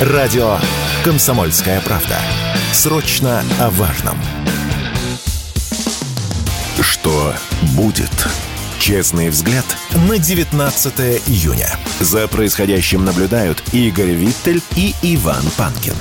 [0.00, 0.56] Радио
[1.04, 2.16] «Комсомольская правда».
[2.72, 4.16] Срочно о важном.
[6.80, 7.32] Что
[7.76, 8.10] будет?
[8.80, 9.64] Честный взгляд
[10.08, 11.68] на 19 июня.
[12.00, 15.94] За происходящим наблюдают Игорь Виттель и Иван Панкин.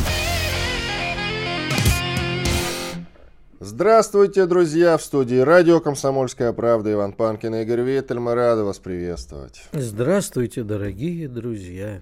[3.59, 4.97] Здравствуйте, друзья!
[4.97, 8.17] В студии радио «Комсомольская правда» Иван Панкин и Игорь Виттель.
[8.17, 9.61] Мы рады вас приветствовать.
[9.71, 12.01] Здравствуйте, дорогие друзья.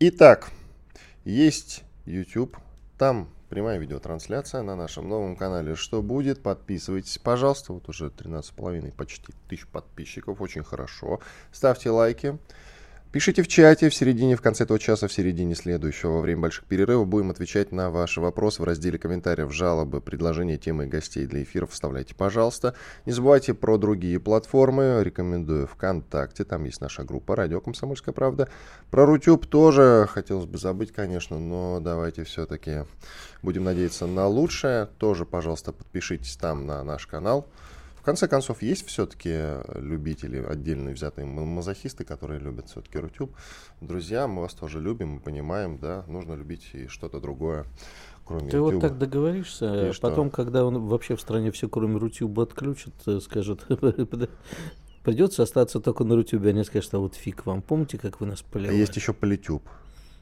[0.00, 0.50] Итак,
[1.24, 2.56] есть YouTube.
[2.98, 5.74] Там прямая видеотрансляция на нашем новом канале.
[5.74, 6.42] Что будет?
[6.42, 7.72] Подписывайтесь, пожалуйста.
[7.72, 10.40] Вот уже 13,5 почти тысяч подписчиков.
[10.40, 11.20] Очень хорошо.
[11.52, 12.38] Ставьте лайки.
[13.12, 16.64] Пишите в чате в середине, в конце этого часа, в середине следующего, во время больших
[16.66, 21.42] перерывов будем отвечать на ваши вопросы в разделе комментариев, жалобы, предложения, темы и гостей для
[21.42, 21.72] эфиров.
[21.72, 22.76] Вставляйте, пожалуйста.
[23.06, 25.00] Не забывайте про другие платформы.
[25.02, 26.44] Рекомендую ВКонтакте.
[26.44, 28.48] Там есть наша группа «Радио Комсомольская правда».
[28.92, 32.84] Про Рутюб тоже хотелось бы забыть, конечно, но давайте все-таки
[33.42, 34.86] будем надеяться на лучшее.
[34.98, 37.48] Тоже, пожалуйста, подпишитесь там на наш канал.
[38.00, 43.36] В конце концов, есть все-таки любители, отдельно взятые мазохисты, которые любят все-таки Рутюб.
[43.82, 47.66] Друзья, мы вас тоже любим, мы понимаем, да, нужно любить и что-то другое,
[48.24, 48.72] кроме Ты YouTube.
[48.74, 50.08] вот так договоришься, И а что?
[50.08, 53.66] потом, когда он вообще в стране все, кроме Рутюба, отключит, э, скажет,
[55.04, 56.50] придется остаться только на Рутюбе.
[56.50, 57.60] Они скажут, а вот фиг вам.
[57.60, 58.76] Помните, как вы нас А поливали?
[58.76, 59.62] есть еще Политюб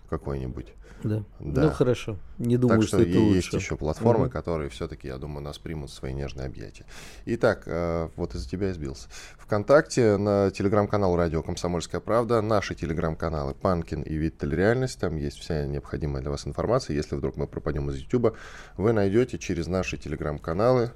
[0.09, 0.75] какой-нибудь.
[1.05, 1.23] Да.
[1.39, 1.63] Да.
[1.63, 2.17] Ну, хорошо.
[2.39, 3.37] Не думаю, так что, что, это и лучше.
[3.37, 4.33] есть еще платформы, Мгм.
[4.33, 6.87] которые все-таки, я думаю, нас примут в свои нежные объятия.
[7.25, 9.09] Итак, э, вот из-за тебя я сбился.
[9.39, 15.67] Вконтакте на телеграм-канал Радио Комсомольская правда, наши телеграм-каналы Панкин и Виттель Реальность, там есть вся
[15.67, 16.97] необходимая для вас информация.
[16.97, 18.35] Если вдруг мы пропадем из Ютуба,
[18.77, 20.91] вы найдете через наши телеграм-каналы,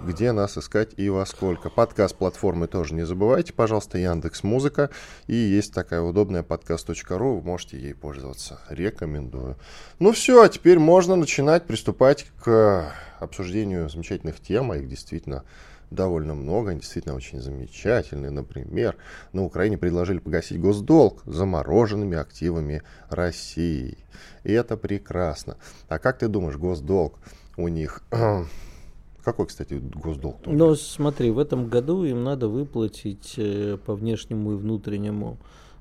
[0.00, 1.70] где нас искать и во сколько.
[1.70, 4.90] Подкаст платформы тоже не забывайте, пожалуйста, Яндекс Музыка.
[5.26, 8.60] И есть такая удобная подкаст.ру, вы можете ей пользоваться.
[8.68, 9.56] Рекомендую.
[9.98, 15.44] Ну все, а теперь можно начинать приступать к обсуждению замечательных тем, а их действительно
[15.90, 18.30] довольно много, они действительно очень замечательные.
[18.30, 18.96] Например,
[19.32, 23.98] на Украине предложили погасить госдолг замороженными активами России.
[24.44, 25.56] И это прекрасно.
[25.88, 27.18] А как ты думаешь, госдолг
[27.56, 28.02] у них...
[29.28, 30.38] Какой, кстати, госдолг?
[30.46, 35.36] Но смотри, в этом году им надо выплатить э, по внешнему и внутреннему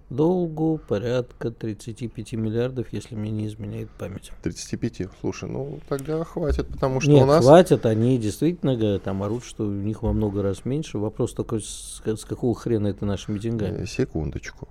[0.10, 4.32] долгу порядка 35 миллиардов, если мне не изменяет память.
[4.44, 5.10] 35.
[5.20, 7.44] Слушай, ну тогда хватит, потому что Нет, у нас...
[7.44, 10.98] хватит, они действительно говорят, там орут, что у них во много раз меньше.
[10.98, 13.84] Вопрос только, с, с какого хрена это нашими деньгами?
[13.84, 14.68] Э, Секундочку.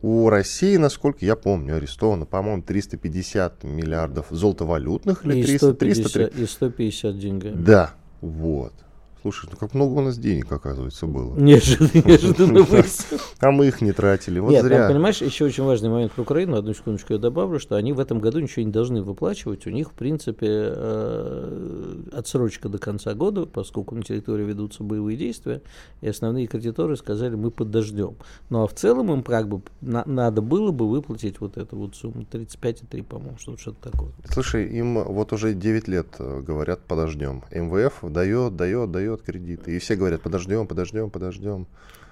[0.00, 6.40] У России, насколько я помню, арестовано, по-моему, 350 миллиардов золотовалютных или И 300, 150, 300,
[6.42, 7.62] и 150 деньгами.
[7.62, 8.85] Да, вот.
[9.22, 11.34] Слушай, ну как много у нас денег, оказывается, было.
[11.38, 13.18] Неожиданно, неожиданно мысль.
[13.40, 14.38] А мы их не тратили.
[14.38, 14.78] Вот Нет, зря.
[14.86, 16.56] там, понимаешь, еще очень важный момент про Украину.
[16.56, 19.66] Одну секундочку я добавлю, что они в этом году ничего не должны выплачивать.
[19.66, 25.62] У них, в принципе, э, отсрочка до конца года, поскольку на территории ведутся боевые действия,
[26.02, 28.14] и основные кредиторы сказали, мы подождем.
[28.50, 31.96] Ну а в целом им как бы на- надо было бы выплатить вот эту вот
[31.96, 34.10] сумму 35,3, по-моему, что- что-то такое.
[34.30, 37.42] Слушай, им вот уже 9 лет э, говорят, подождем.
[37.50, 39.76] МВФ дает, дает, дает кредиты.
[39.76, 41.66] И все говорят, подождем, подождем, подождем.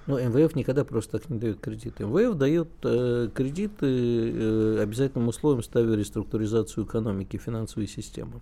[0.07, 2.05] Но МВФ никогда просто так не дает кредиты.
[2.05, 8.41] МВФ дает э, кредиты э, обязательным условием, ставя реструктуризацию экономики, финансовой системы.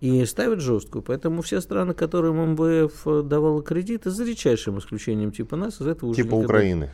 [0.00, 1.02] И ставит жесткую.
[1.02, 6.10] Поэтому все страны, которым МВФ э, давала кредиты, за редчайшим исключением типа нас, из этого
[6.10, 6.90] уже Типа никогда- Украины.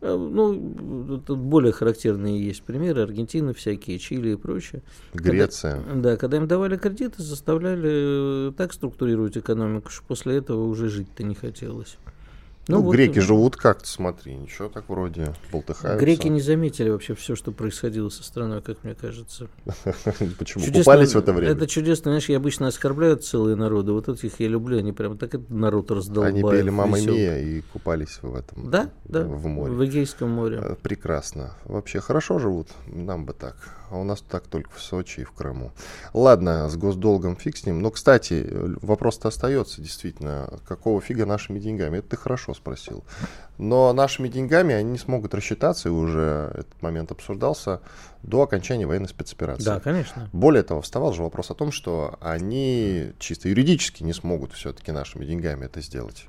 [0.00, 3.02] Э, Ну, тут более характерные есть примеры.
[3.02, 4.82] Аргентина всякие, Чили и прочее.
[5.12, 5.82] Греция.
[5.82, 10.88] Когда, да, когда им давали кредиты, заставляли э, так структурировать экономику, что после этого уже
[10.88, 11.98] жить-то не хотелось.
[12.68, 15.98] Ну, вот греки и- живут как-то, смотри, ничего так вроде болтыхаются.
[16.04, 19.48] Греки не заметили вообще все, что происходило со страной, как мне кажется.
[20.38, 20.64] Почему?
[20.64, 21.52] Чудесно- Купались в это время?
[21.52, 25.34] Это чудесно, знаешь, я обычно оскорбляют целые народы, вот этих я люблю, они прям так
[25.34, 26.34] этот народ раздолбают.
[26.36, 27.14] Они пели «Мама весёл».
[27.14, 28.70] Мия» и купались в этом.
[28.70, 29.72] Да, да, В море.
[29.72, 30.60] в Эгейском море.
[30.62, 31.54] Э, Прекрасно.
[31.64, 33.56] Вообще хорошо живут, нам бы так.
[33.90, 35.72] А у нас так только в Сочи и в Крыму.
[36.12, 37.80] Ладно, с госдолгом фиг с ним.
[37.80, 38.46] Но, кстати,
[38.82, 40.58] вопрос-то остается действительно.
[40.68, 41.96] Какого фига нашими деньгами?
[41.98, 43.04] Это ты хорошо спросил.
[43.56, 47.80] Но нашими деньгами они не смогут рассчитаться, и уже этот момент обсуждался,
[48.22, 49.64] до окончания военной спецоперации.
[49.64, 50.28] Да, конечно.
[50.32, 55.24] Более того, вставал же вопрос о том, что они чисто юридически не смогут все-таки нашими
[55.24, 56.26] деньгами это сделать.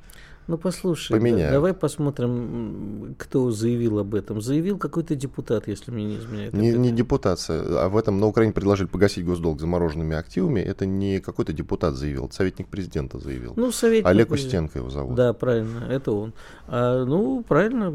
[0.49, 1.53] Ну, послушай, поменяют.
[1.53, 4.41] давай посмотрим, кто заявил об этом.
[4.41, 6.53] Заявил какой-то депутат, если мне не изменяет.
[6.53, 10.59] Не, не депутация, а в этом на Украине предложили погасить госдолг замороженными активами.
[10.59, 13.53] Это не какой-то депутат заявил, это советник президента заявил.
[13.57, 14.31] Ну, советник Олег.
[14.31, 15.13] Устенко его зовут.
[15.13, 16.33] Да, правильно, это он.
[16.67, 17.91] А, ну, правильно,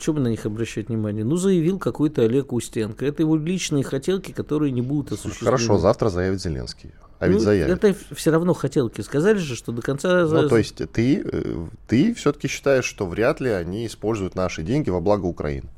[0.00, 1.24] что бы на них обращать внимание?
[1.24, 3.06] Ну, заявил какой-то Олег Устенко.
[3.06, 5.44] Это его личные хотелки, которые не будут осуществлены.
[5.44, 6.90] Хорошо, завтра заявит Зеленский.
[7.24, 7.84] А ведь Ну, заявит.
[7.84, 9.00] Это все равно хотелки.
[9.00, 10.26] Сказали же, что до конца...
[10.26, 14.90] Ну, то есть ты, э, ты все-таки считаешь, что вряд ли они используют наши деньги
[14.90, 15.68] во благо Украины?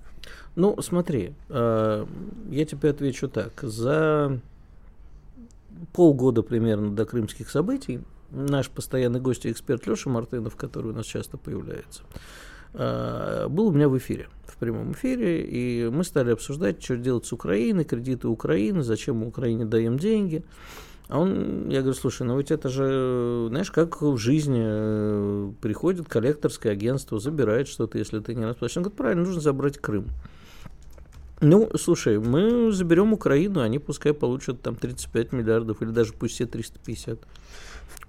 [0.56, 2.06] Ну, смотри, э,
[2.50, 3.52] я тебе отвечу так.
[3.62, 4.40] За
[5.92, 8.00] полгода примерно до крымских событий
[8.30, 12.02] наш постоянный гость и эксперт Леша Мартынов, который у нас часто появляется,
[12.74, 17.26] э, был у меня в эфире, в прямом эфире, и мы стали обсуждать, что делать
[17.26, 20.42] с Украиной, кредиты Украины, зачем мы Украине даем деньги.
[21.08, 26.08] А он, я говорю, слушай, ну ведь это же, знаешь, как в жизни э, приходит
[26.08, 28.78] коллекторское агентство, забирает что-то, если ты не расплачиваешь.
[28.78, 30.06] Он говорит, правильно, нужно забрать Крым.
[31.46, 36.46] Ну, слушай, мы заберем Украину, они пускай получат там 35 миллиардов, или даже пусть все
[36.46, 37.20] 350.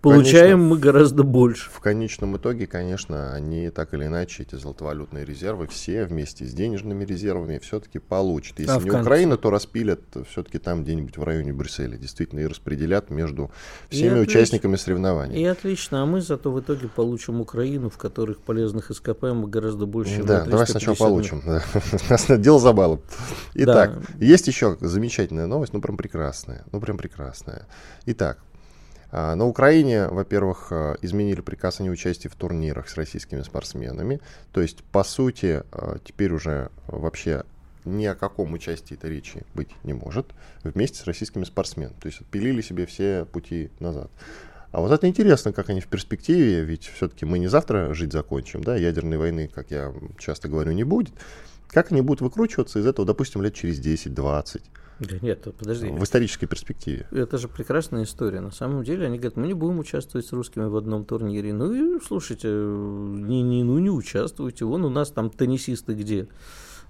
[0.02, 1.70] Получаем мы гораздо больше.
[1.72, 7.04] В конечном итоге, конечно, они так или иначе, эти золотовалютные резервы, все вместе с денежными
[7.04, 8.60] резервами все-таки получат.
[8.60, 9.02] Если А не конце?
[9.02, 11.98] Украина, то распилят все-таки там где-нибудь в районе Брюсселя.
[11.98, 13.50] Действительно, и распределят между
[13.90, 14.22] всеми отлично.
[14.22, 15.42] участниками соревнований.
[15.42, 20.22] И отлично, а мы зато в итоге получим Украину, в которых полезных ископаемых гораздо больше,
[20.24, 21.42] Да, давай 350 сначала получим.
[21.46, 22.38] да.
[22.38, 23.02] Дело за балом.
[23.54, 24.26] Итак, Да.
[24.26, 26.64] есть еще замечательная новость, ну прям прекрасная.
[26.72, 27.68] Ну прям прекрасная.
[28.06, 28.40] Итак,
[29.12, 34.20] а, на Украине, во-первых, а, изменили приказ о неучастии в турнирах с российскими спортсменами.
[34.52, 37.44] То есть, по сути, а, теперь уже вообще
[37.86, 40.28] ни о каком участии этой речи быть не может
[40.64, 41.96] вместе с российскими спортсменами.
[42.02, 44.12] То есть отпилили себе все пути назад.
[44.72, 48.62] А вот это интересно, как они в перспективе, ведь все-таки мы не завтра жить закончим,
[48.62, 51.14] да, ядерной войны, как я часто говорю, не будет.
[51.70, 54.62] Как они будут выкручиваться из этого, допустим, лет через 10-20
[55.00, 55.90] Да нет, подожди.
[55.90, 57.08] в исторической перспективе?
[57.12, 58.40] Это же прекрасная история.
[58.40, 61.54] На самом деле они говорят, мы не будем участвовать с русскими в одном турнире.
[61.54, 64.66] Ну и слушайте, не, не, ну не участвуйте.
[64.66, 66.28] Вон у нас там теннисисты где?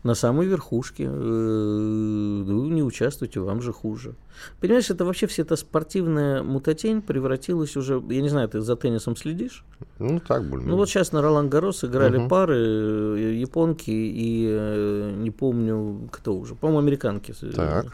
[0.08, 1.10] На самой верхушке.
[1.10, 4.16] Ну не участвуйте, вам же хуже.
[4.62, 8.02] Понимаешь, это вообще вся эта спортивная мутатень превратилась уже...
[8.10, 9.66] Я не знаю, ты за теннисом следишь?
[10.00, 12.30] Ну, так, более Ну вот сейчас на Ролан Гарос играли Мгм.
[12.30, 17.34] пары э, японки и э, не помню кто уже, по-моему, американки.
[17.54, 17.88] Так.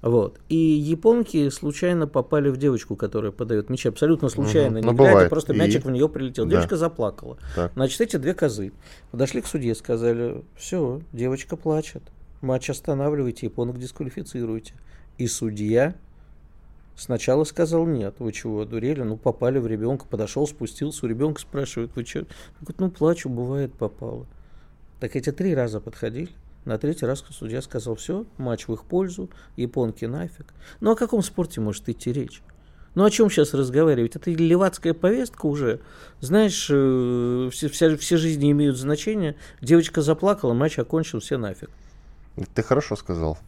[0.00, 0.38] Вот.
[0.48, 3.88] И японки случайно попали в девочку, которая подает мячи.
[3.88, 4.78] Абсолютно случайно.
[4.78, 4.80] Мгм.
[4.80, 5.30] Не Ну, глядя, бывает.
[5.30, 5.56] просто И?
[5.58, 6.44] мячик в нее прилетел.
[6.44, 6.52] Да.
[6.52, 7.36] Девочка заплакала.
[7.56, 7.72] Так.
[7.74, 8.72] Значит, эти две козы
[9.10, 12.02] подошли к судье, сказали, все, девочка плачет.
[12.42, 14.74] Матч останавливайте, японок дисквалифицируйте.
[15.18, 15.96] И судья
[16.94, 18.14] сначала сказал нет.
[18.20, 19.02] Вы чего, дурели?
[19.02, 20.06] Ну, попали в ребенка.
[20.08, 21.06] Подошел, спустился.
[21.06, 22.20] У ребенка спрашивают, вы что?
[22.60, 24.26] Говорит, ну, плачу, бывает, попало.
[25.00, 26.28] Так эти три раза подходили.
[26.64, 30.46] На третий раз судья сказал, все, матч в их пользу, японки нафиг.
[30.80, 32.42] Ну, о каком спорте может идти речь?
[32.94, 34.16] Ну, о чем сейчас разговаривать?
[34.16, 35.80] Это левацкая повестка уже.
[36.20, 39.36] Знаешь, э, все, вся- все жизни имеют значение.
[39.62, 41.70] Девочка заплакала, матч окончил, все нафиг.
[42.54, 43.38] Ты хорошо сказал.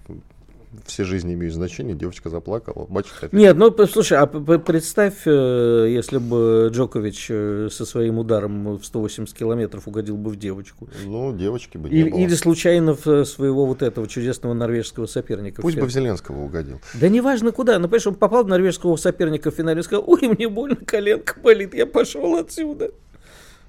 [0.86, 3.28] Все жизни имеют значение, девочка заплакала, батюшка.
[3.32, 9.36] Нет, ну, слушай, а представь, э, если бы Джокович э, со своим ударом в 180
[9.36, 10.88] километров угодил бы в девочку.
[11.04, 12.20] Ну, девочки бы не Или, было.
[12.20, 15.60] или случайно в э, своего вот этого чудесного норвежского соперника.
[15.60, 15.90] Пусть в бы в.
[15.90, 16.80] Зеленского угодил.
[16.94, 17.76] Да неважно куда.
[17.80, 21.34] Ну, понимаешь, он попал в норвежского соперника в финале и сказал, ой, мне больно, коленка
[21.40, 22.92] болит, я пошел отсюда.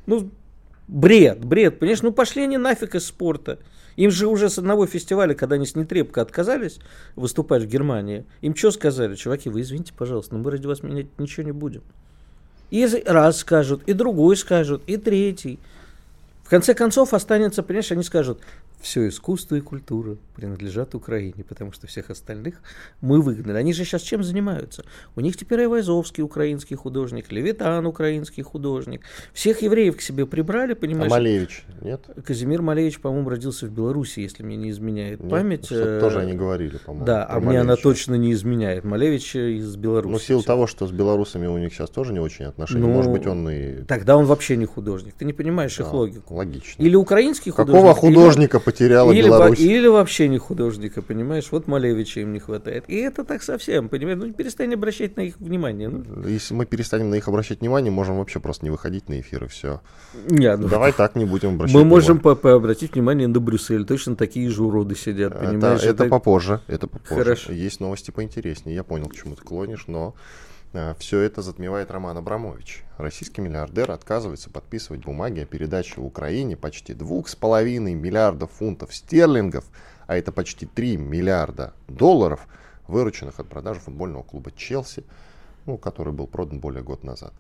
[0.05, 0.29] Ну,
[0.87, 2.03] бред, бред, понимаешь?
[2.03, 3.57] Ну, пошли они нафиг из спорта.
[3.95, 6.79] Им же уже с одного фестиваля, когда они с Нетребко отказались
[7.15, 9.15] выступать в Германии, им что сказали?
[9.15, 11.81] Чуваки, вы извините, пожалуйста, но мы ради вас менять ничего не будем.
[12.69, 15.59] И раз скажут, и другой скажут, и третий.
[16.43, 18.39] В конце концов останется, понимаешь, они скажут,
[18.81, 22.55] все искусство и культура принадлежат Украине, потому что всех остальных
[22.99, 23.57] мы выгнали.
[23.57, 24.83] Они же сейчас чем занимаются?
[25.15, 29.01] У них теперь Айвазовский украинский художник, Левитан украинский художник.
[29.33, 31.11] Всех евреев к себе прибрали, А понимаешь?
[31.11, 32.05] Малевич, нет?
[32.25, 35.29] Казимир Малевич, по-моему, родился в Беларуси, если мне не изменяет Нет?
[35.29, 35.67] память.
[35.71, 37.05] Э, тоже они говорили, по-моему.
[37.05, 38.83] Да, а мне она точно не изменяет.
[38.83, 40.11] Малевич из Беларуси.
[40.11, 42.91] Ну, в силу того, что с белорусами у них сейчас тоже не очень отношения, Ну,
[42.91, 43.83] может быть, он и...
[43.83, 45.13] Тогда он вообще не художник.
[45.13, 46.33] Ты не понимаешь их Да, логику.
[46.35, 46.81] Логично.
[46.81, 47.73] Или украинский художник.
[47.75, 49.59] Какого или- художника потеряла или, во- Беларусь?
[49.59, 51.47] или вообще не художника, понимаешь?
[51.51, 52.85] Вот Малевича им не хватает.
[52.87, 54.17] И это так совсем, понимаешь?
[54.19, 55.89] Ну, перестань обращать на их внимание.
[55.89, 59.43] Ну, Если мы перестанем на них обращать внимание, можем вообще просто не выходить на эфир
[59.43, 59.81] и все.
[60.29, 63.85] не, ну, Давай так не будем обращать мы можем по- по- обратить внимание на Брюссель.
[63.85, 65.81] Точно такие же уроды сидят, понимаешь?
[65.81, 66.61] Это, это попозже.
[66.67, 67.23] Это попозже.
[67.23, 67.53] Хорошо.
[67.53, 68.75] Есть новости поинтереснее.
[68.75, 70.15] Я понял, к чему ты клонишь, но
[70.99, 72.85] Все это затмевает Роман Абрамович.
[72.97, 79.65] Российский миллиардер отказывается подписывать бумаги о передаче в Украине почти 2,5 миллиардов фунтов стерлингов,
[80.07, 82.47] а это почти 3 миллиарда долларов,
[82.87, 85.03] вырученных от продажи футбольного клуба Челси,
[85.65, 87.33] ну, который был продан более года назад.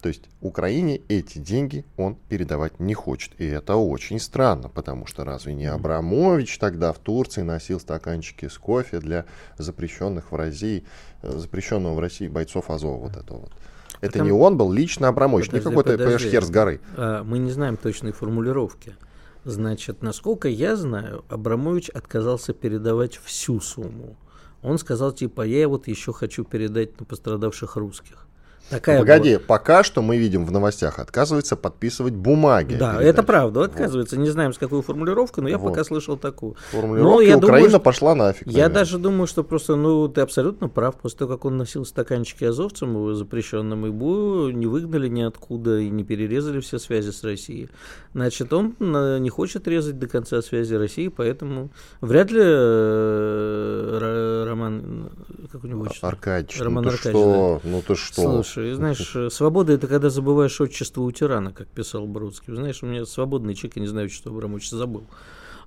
[0.00, 3.32] То есть Украине эти деньги он передавать не хочет.
[3.38, 8.56] И это очень странно, потому что разве не Абрамович тогда в Турции носил стаканчики с
[8.58, 9.26] кофе для
[9.58, 10.84] запрещенных в России,
[11.22, 13.52] э, запрещенного в России бойцов Азова вот этого вот.
[14.00, 16.24] Это Потому- не он был, лично Абрамович, Подожди, не какой-то подожди.
[16.24, 16.80] пешхер с горы.
[16.96, 18.94] А, Мы не знаем точной формулировки.
[19.44, 24.16] Значит, насколько я знаю, Абрамович отказался передавать всю сумму.
[24.62, 28.26] Он сказал, типа, я вот еще хочу передать на пострадавших русских.
[28.68, 32.74] Такая Погоди, пока что мы видим в новостях, отказывается подписывать бумаги.
[32.74, 33.08] Да, передаче.
[33.08, 34.16] это правда, отказывается.
[34.16, 35.70] Не знаем, с какой формулировкой, но я Вот.
[35.70, 36.54] пока слышал такую.
[36.70, 38.46] Формулировки Ну, я думаю, Украина что- пошла нафиг.
[38.46, 38.74] Я наверное.
[38.74, 40.94] даже думаю, что просто, ну, ты абсолютно прав.
[40.96, 46.04] После того, как он носил стаканчики азовцам его запрещенным, ему не выгнали ниоткуда и не
[46.04, 47.70] перерезали все связи с Россией.
[48.14, 54.44] Значит, он э, не хочет резать до конца связи России, поэтому вряд ли э, Ро-
[54.48, 55.10] Роман,
[55.50, 56.08] как у него отчество?
[56.08, 57.60] Аркадьевич, Роман ну ты Аркадьевич, что?
[57.64, 58.22] Ну ты что?
[58.22, 62.54] Слушай, знаешь, э, свобода это когда забываешь отчество у тирана, как писал Бродский.
[62.54, 65.04] Знаешь, у меня свободный человек, я не знаю, что Абрамович забыл.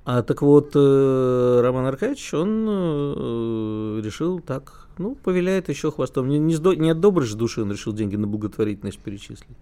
[0.05, 6.27] А так вот, э, Роман Аркадьевич, он э, решил так, ну, повеляет еще хвостом.
[6.27, 9.57] Не, не, не от доброй же души он решил деньги на благотворительность перечислить.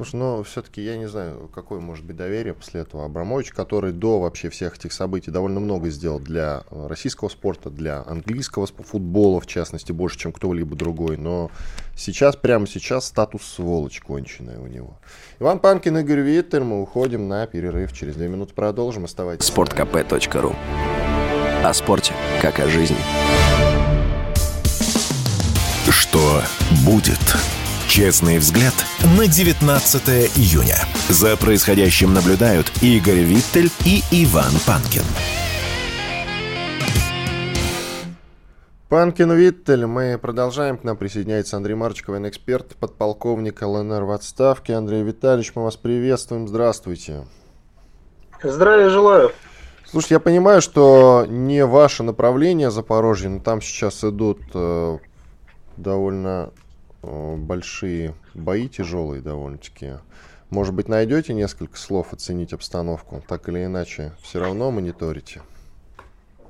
[0.00, 4.18] Слушай, ну все-таки я не знаю, какое может быть доверие после этого Абрамович, который до
[4.18, 9.46] вообще всех этих событий довольно много сделал для э, российского спорта, для английского футбола, в
[9.46, 11.18] частности, больше, чем кто-либо другой.
[11.18, 11.50] Но
[11.94, 14.98] сейчас, прямо сейчас, статус сволочь конченая у него.
[15.38, 17.92] Иван Панкин, Игорь Виттер, мы уходим на перерыв.
[17.92, 19.04] Через две минуты продолжим.
[19.04, 19.50] Оставайтесь.
[19.50, 20.56] sportkp.ru
[21.62, 22.96] О спорте, как о жизни.
[25.90, 26.40] Что
[26.86, 27.20] будет?
[27.90, 28.72] Честный взгляд
[29.18, 30.76] на 19 июня.
[31.08, 35.02] За происходящим наблюдают Игорь Виттель и Иван Панкин.
[38.88, 40.78] Панкин Виттель, мы продолжаем.
[40.78, 44.74] К нам присоединяется Андрей Марчиков, эксперт, подполковник ЛНР в отставке.
[44.74, 46.46] Андрей Витальевич, мы вас приветствуем.
[46.46, 47.26] Здравствуйте.
[48.40, 49.32] Здравия желаю.
[49.84, 54.98] Слушай, я понимаю, что не ваше направление Запорожье, но там сейчас идут э,
[55.76, 56.52] довольно
[57.02, 59.94] большие бои, тяжелые довольно-таки.
[60.50, 63.22] Может быть, найдете несколько слов оценить обстановку?
[63.28, 65.42] Так или иначе, все равно мониторите.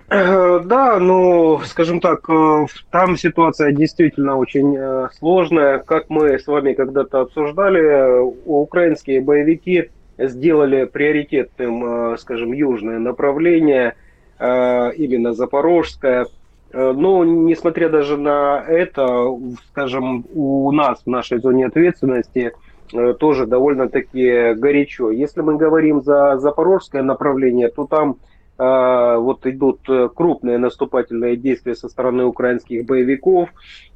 [0.08, 5.78] Э, Да, ну, скажем так, э, там ситуация действительно очень э, сложная.
[5.78, 13.94] Как мы с вами когда-то обсуждали, э, украинские боевики сделали приоритетным, э, скажем, южное направление,
[14.38, 16.26] э, именно Запорожское.
[16.72, 19.26] Э, Но, несмотря даже на это,
[19.68, 22.52] скажем, у нас в нашей зоне ответственности
[22.92, 25.10] э, тоже довольно-таки горячо.
[25.10, 28.16] Если мы говорим за запорожское направление, то там
[28.58, 29.80] э, вот идут
[30.14, 33.48] крупные наступательные действия со стороны украинских боевиков.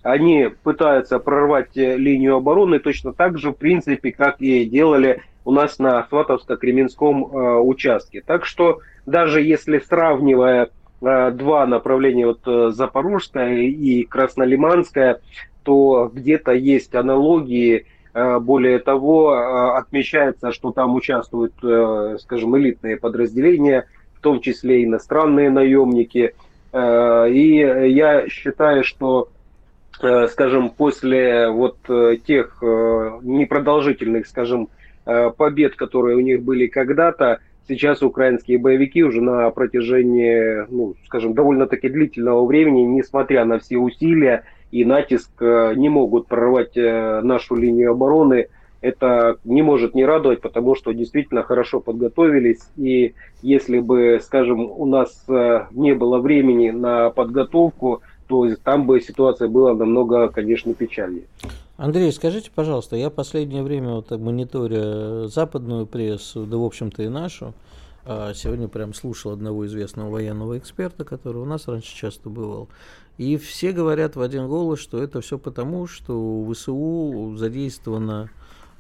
[0.03, 5.79] Они пытаются прорвать линию обороны точно так же, в принципе, как и делали у нас
[5.79, 8.23] на Сватовско-Кременском участке.
[8.27, 10.71] Так что даже если сравнивая
[11.31, 15.21] два направления, вот э, Запорожское и Краснолиманское,
[15.63, 17.87] то где-то есть аналогии.
[18.15, 24.85] Э, Более того, э, отмечается, что там участвуют, э, скажем, элитные подразделения, в том числе
[24.85, 26.35] иностранные наемники.
[26.73, 29.29] Э, И я считаю, что,
[30.01, 34.69] э, скажем, после вот э, тех э, непродолжительных, скажем,
[35.07, 41.35] э, побед, которые у них были когда-то, сейчас украинские боевики уже на протяжении, ну, скажем,
[41.35, 47.55] довольно-таки длительного времени, несмотря на все усилия и натиск, э, не могут прорвать э, нашу
[47.57, 48.49] линию обороны.
[48.81, 52.61] Это не может не радовать, потому что действительно хорошо подготовились.
[52.77, 59.01] И если бы, скажем, у нас э, не было времени на подготовку, то там бы
[59.01, 61.25] ситуация была намного, конечно, печальнее.
[61.77, 67.53] Андрей, скажите, пожалуйста, я последнее время вот мониторя западную прессу, да, в общем-то, и нашу,
[68.05, 72.69] а, сегодня прям слушал одного известного военного эксперта, который у нас раньше часто бывал,
[73.19, 78.31] и все говорят в один голос, что это все потому, что у ВСУ задействовано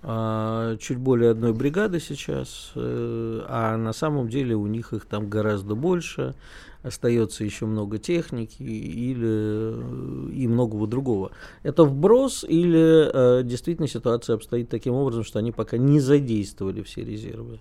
[0.05, 5.75] чуть более одной бригады сейчас, э, а на самом деле у них их там гораздо
[5.75, 6.35] больше,
[6.83, 11.31] остается еще много техники или э, и многого другого.
[11.63, 17.03] Это вброс или э, действительно ситуация обстоит таким образом, что они пока не задействовали все
[17.03, 17.61] резервы?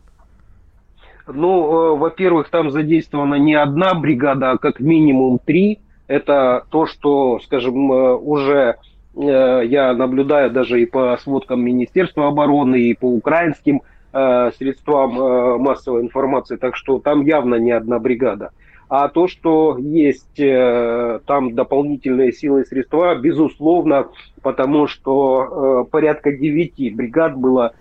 [1.26, 5.80] Ну, во-первых, там задействована не одна бригада, а как минимум три.
[6.08, 8.76] Это то, что, скажем, уже
[9.16, 16.76] я наблюдаю даже и по сводкам Министерства обороны, и по украинским средствам массовой информации, так
[16.76, 18.52] что там явно не одна бригада.
[18.90, 24.08] А то, что есть там дополнительные силы и средства, безусловно,
[24.44, 27.74] потому что порядка девяти бригад было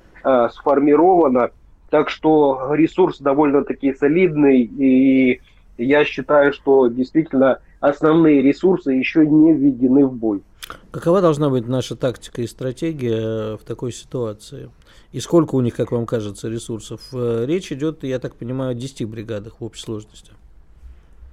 [0.52, 1.50] сформировано,
[1.90, 5.40] так что ресурс довольно-таки солидный, и
[5.76, 10.40] я считаю, что действительно основные ресурсы еще не введены в бой.
[10.90, 14.70] Какова должна быть наша тактика и стратегия в такой ситуации?
[15.12, 17.00] И сколько у них, как вам кажется, ресурсов?
[17.12, 20.32] Э, речь идет, я так понимаю, о 10 бригадах в общей сложности.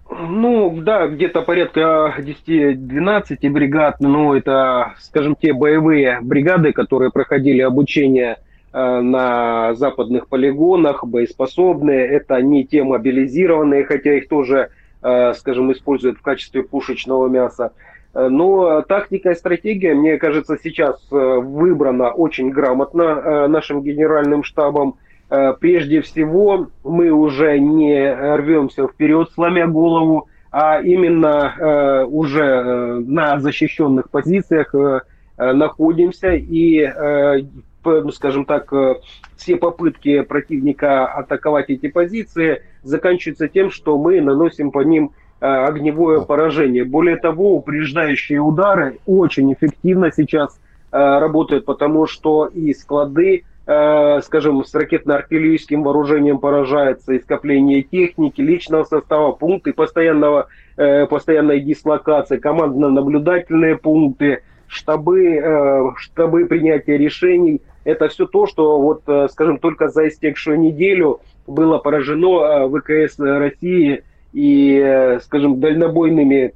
[0.10, 8.38] Ну, да, где-то порядка 10-12 бригад, но это, скажем, те боевые бригады, которые проходили обучение
[8.72, 12.05] Э, на западных полигонах, боеспособные.
[12.05, 14.69] Это не те мобилизированные, хотя их тоже,
[15.01, 17.72] э, скажем, используют в качестве пушечного мяса.
[18.13, 24.96] Э, но тактика и стратегия, мне кажется, сейчас выбрана очень грамотно нашим генеральным штабом.
[25.60, 34.74] Прежде всего, мы уже не рвемся вперед, сломя голову, а именно уже на защищенных позициях
[35.38, 36.84] находимся и
[37.84, 38.96] ну, скажем так, э,
[39.36, 46.22] все попытки противника атаковать эти позиции заканчиваются тем, что мы наносим по ним э, огневое
[46.22, 46.84] поражение.
[46.84, 50.60] Более того, упреждающие удары очень эффективно сейчас
[50.91, 53.43] э, работают, потому что и склады,
[54.24, 63.77] скажем, с ракетно-артиллерийским вооружением поражаются, и скопление техники, личного состава, пункты постоянного, постоянной дислокации, командно-наблюдательные
[63.77, 70.60] пункты, штабы, штабы принятия решений– это все то, что, вот, э, скажем, только за истекшую
[70.60, 76.53] неделю было поражено э, ВКС России и, скажем, дальнобойными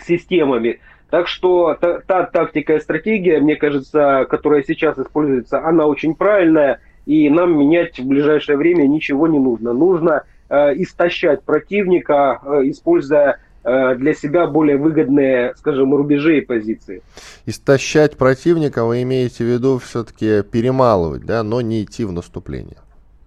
[0.00, 0.80] системами.
[1.10, 6.80] Так что та, та тактика и стратегия, мне кажется, которая сейчас используется, она очень правильная,
[7.06, 9.72] и нам менять в ближайшее время ничего не нужно.
[9.72, 17.02] Нужно э, истощать противника, э, используя Э, для себя более выгодные, скажем, рубежи и позиции.
[17.46, 22.76] Истощать противника вы имеете в виду все-таки перемалывать, да, но не идти в наступление.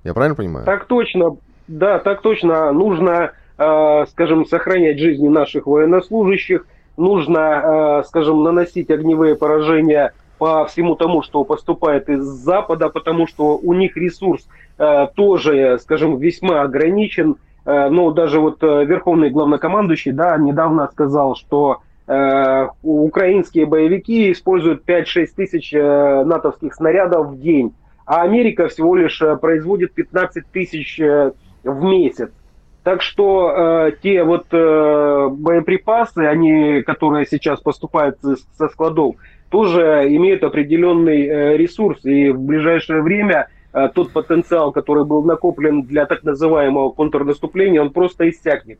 [0.03, 0.65] Я правильно понимаю?
[0.67, 2.71] Так точно, да, так точно.
[2.71, 11.23] Нужно, скажем, сохранять жизни наших военнослужащих, нужно, э, скажем, наносить огневые поражения по всему тому,
[11.23, 14.47] что поступает из Запада, потому что у них ресурс
[15.15, 21.81] тоже, скажем, весьма ограничен, Э, ну, даже вот э, верховный главнокомандующий, да, недавно сказал, что
[22.07, 29.21] э, украинские боевики используют 5-6 тысяч э, натовских снарядов в день, а Америка всего лишь
[29.21, 31.33] э, производит 15 тысяч э,
[31.65, 32.29] в месяц.
[32.87, 39.15] Так что э, те вот э, боеприпасы, они, которые сейчас поступают со складов,
[39.49, 41.99] тоже имеют определенный э, ресурс.
[42.05, 47.91] И в ближайшее время Э, тот потенциал, который был накоплен для так называемого контрнаступления, он
[47.91, 48.79] просто иссякнет.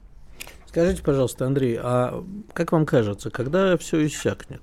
[0.65, 4.62] Скажите, пожалуйста, Андрей, а как вам кажется, когда все иссякнет,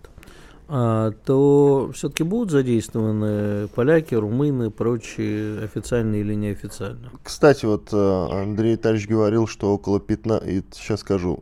[0.67, 7.11] то все-таки будут задействованы поляки, румыны, прочие официальные или неофициально?
[7.23, 11.39] Кстати, вот э, Андрей Витальевич говорил, что около 15, сейчас скажу,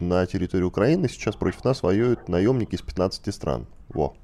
[0.00, 3.66] на территории Украины сейчас против нас воюют наемники из 15 стран.
[3.88, 4.14] Во.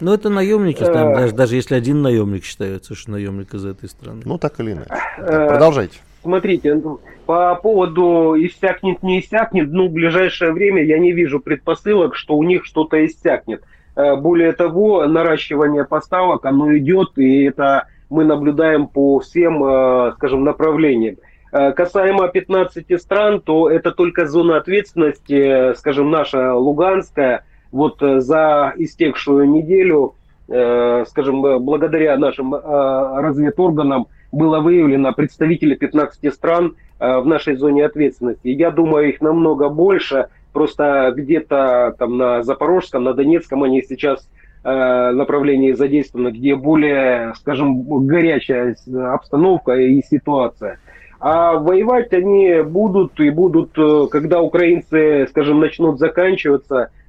[0.00, 4.22] Ну, это наемники, там, даже, даже если один наемник считается, что наемник из этой страны.
[4.24, 4.88] Ну, так или иначе.
[4.88, 5.98] Так, продолжайте.
[6.22, 6.82] Смотрите,
[7.26, 12.42] по поводу иссякнет, не иссякнет, ну, в ближайшее время я не вижу предпосылок, что у
[12.42, 13.62] них что-то иссякнет.
[13.96, 20.44] Э, более того, наращивание поставок, оно идет, и это мы наблюдаем по всем, э, скажем,
[20.44, 21.16] направлениям.
[21.52, 29.48] Э, касаемо 15 стран, то это только зона ответственности, скажем, наша Луганская– вот за истекшую
[29.48, 30.16] неделю,
[30.48, 38.48] скажем, благодаря нашим разведорганам было выявлено представители 15 стран в нашей зоне ответственности.
[38.48, 44.28] Я думаю, их намного больше, просто где-то там на Запорожском, на Донецком они сейчас
[44.62, 48.76] направлении задействованы, где более, скажем, горячая
[49.14, 50.78] обстановка и ситуация.
[51.18, 53.72] А воевать они будут и будут,
[54.10, 56.99] когда украинцы, скажем, начнут заканчиваться, Э,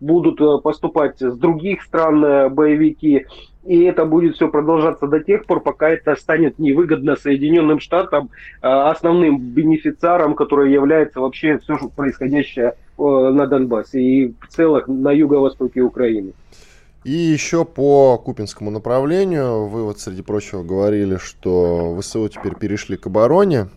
[0.00, 3.26] будут э, поступать с других стран э, боевики.
[3.64, 8.28] И это будет все продолжаться до тех пор, пока это станет невыгодно Соединенным Штатам,
[8.60, 16.34] основным бенефициаром, который является вообще все происходящее на Донбассе и в целом на юго-востоке Украины.
[17.04, 23.06] И еще по Купинскому направлению, вы вот, среди прочего, говорили, что ВСУ теперь перешли к
[23.06, 23.68] обороне,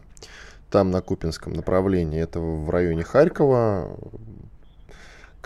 [0.72, 3.90] там на Купинском направлении, это в районе Харькова,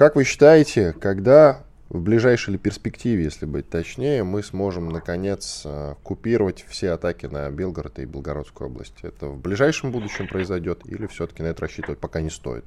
[0.02, 1.60] Как вы считаете, когда
[1.90, 8.00] в ближайшей перспективе, если быть точнее, мы сможем наконец э, купировать все атаки на Белгород
[8.00, 8.96] и Белгородскую область?
[9.04, 12.64] Это в ближайшем будущем произойдет или все-таки на это рассчитывать пока не стоит?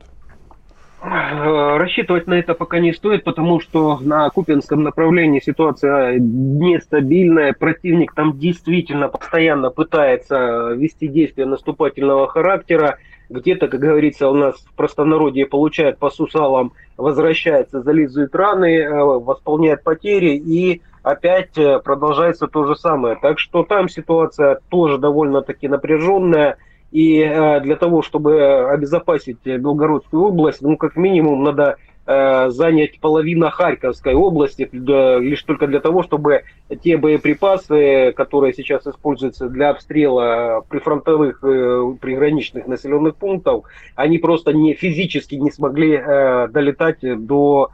[1.03, 7.53] Э, рассчитывать на это пока не стоит, потому что на Купинском направлении ситуация нестабильная.
[7.53, 12.99] Противник там действительно постоянно пытается вести действия наступательного характера.
[13.31, 19.83] Где-то, как говорится, у нас в простонародье получает по сусалам возвращается, зализывает раны, э, восполняет
[19.83, 23.17] потери и опять э, продолжается то же самое.
[23.21, 26.59] Так что там ситуация тоже довольно-таки напряженная.
[26.93, 34.15] И э, для того, чтобы обезопасить Белгородскую область, ну, как минимум, надо занять половина Харьковской
[34.15, 36.43] области лишь только для того, чтобы
[36.83, 43.65] те боеприпасы, которые сейчас используются для обстрела прифронтовых э, приграничных населенных пунктов,
[43.95, 47.71] они просто не физически не смогли э, долетать до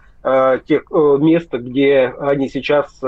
[0.67, 3.01] тех мест, где они сейчас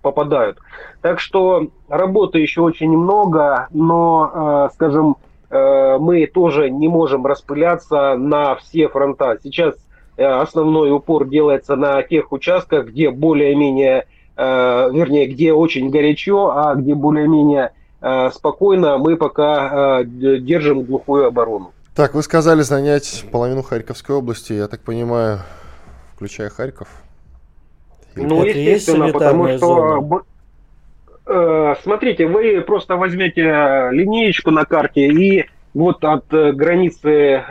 [0.00, 0.58] попадают.
[1.00, 5.16] Так что работы еще очень много, но, скажем,
[5.50, 9.40] мы тоже не можем распыляться на все фронта.
[9.42, 16.50] Сейчас Э, основной упор делается на тех участках, где более-менее, э, вернее, где очень горячо,
[16.50, 21.72] а где более-менее э, спокойно, мы пока держим глухую оборону.
[21.94, 25.40] Так, вы сказали занять половину Харьковской области, я так понимаю,
[26.14, 26.88] включая Харьков?
[28.14, 30.00] Ну, Это естественно, потому что...
[31.26, 31.76] Зона?
[31.82, 33.42] Смотрите, вы просто возьмете
[33.92, 37.42] линеечку на карте и вот от границы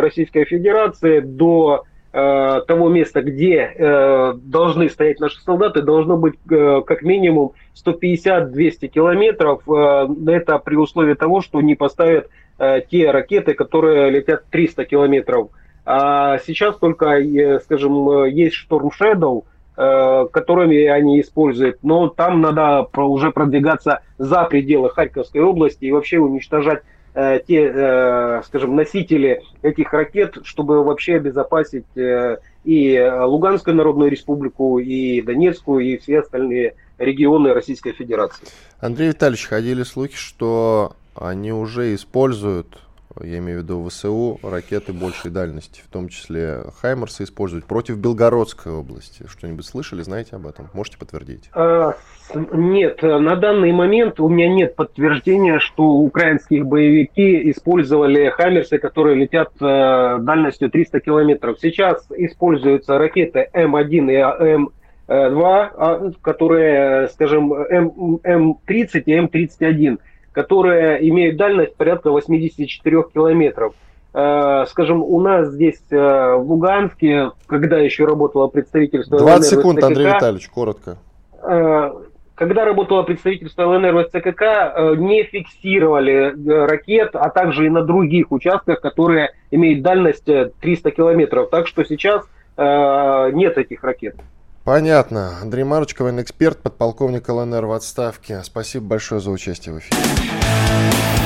[0.00, 6.82] Российской Федерации до Э, того места, где э, должны стоять наши солдаты, должно быть э,
[6.84, 7.52] как минимум
[7.86, 9.62] 150-200 километров.
[9.68, 15.50] Э, это при условии того, что не поставят э, те ракеты, которые летят 300 километров.
[15.86, 19.44] А сейчас только, э, скажем, есть Storm Shadow,
[19.76, 26.18] э, которыми они используют, но там надо уже продвигаться за пределы Харьковской области и вообще
[26.18, 34.10] уничтожать Э, те, э, скажем, носители этих ракет, чтобы вообще обезопасить э, и Луганскую Народную
[34.10, 38.46] Республику, и Донецкую, и все остальные регионы Российской Федерации.
[38.78, 42.78] Андрей Витальевич, ходили слухи, что они уже используют
[43.22, 48.72] я имею в виду ВСУ, ракеты большей дальности, в том числе Хаймерсы используют против Белгородской
[48.72, 49.24] области.
[49.28, 50.68] Что-нибудь слышали, знаете об этом?
[50.72, 51.50] Можете подтвердить?
[51.52, 51.94] А,
[52.34, 59.50] нет, на данный момент у меня нет подтверждения, что украинские боевики использовали Хаймерсы, которые летят
[59.60, 61.58] э, дальностью 300 километров.
[61.60, 64.66] Сейчас используются ракеты М1 и
[65.08, 69.98] М2, а, которые, скажем, М, М30 и М31
[70.32, 73.74] которые имеют дальность порядка 84 километров.
[74.12, 79.84] Э, скажем, у нас здесь э, в Луганске, когда еще работало представительство 20 ЛНР секунд,
[79.84, 80.98] Андрей Витальевич, коротко.
[81.42, 81.92] Э,
[82.34, 86.34] когда работало представительство ЛНР в СЦКК, не фиксировали
[86.66, 91.50] ракет, а также и на других участках, которые имеют дальность 300 километров.
[91.50, 92.24] Так что сейчас
[92.56, 94.16] нет этих ракет.
[94.64, 95.38] Понятно.
[95.40, 98.42] Андрей Марочка, военный эксперт, подполковник ЛНР в отставке.
[98.44, 99.96] Спасибо большое за участие в эфире.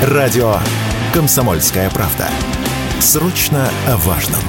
[0.03, 0.57] Радио
[1.13, 2.29] «Комсомольская правда».
[3.01, 4.41] Срочно о важном.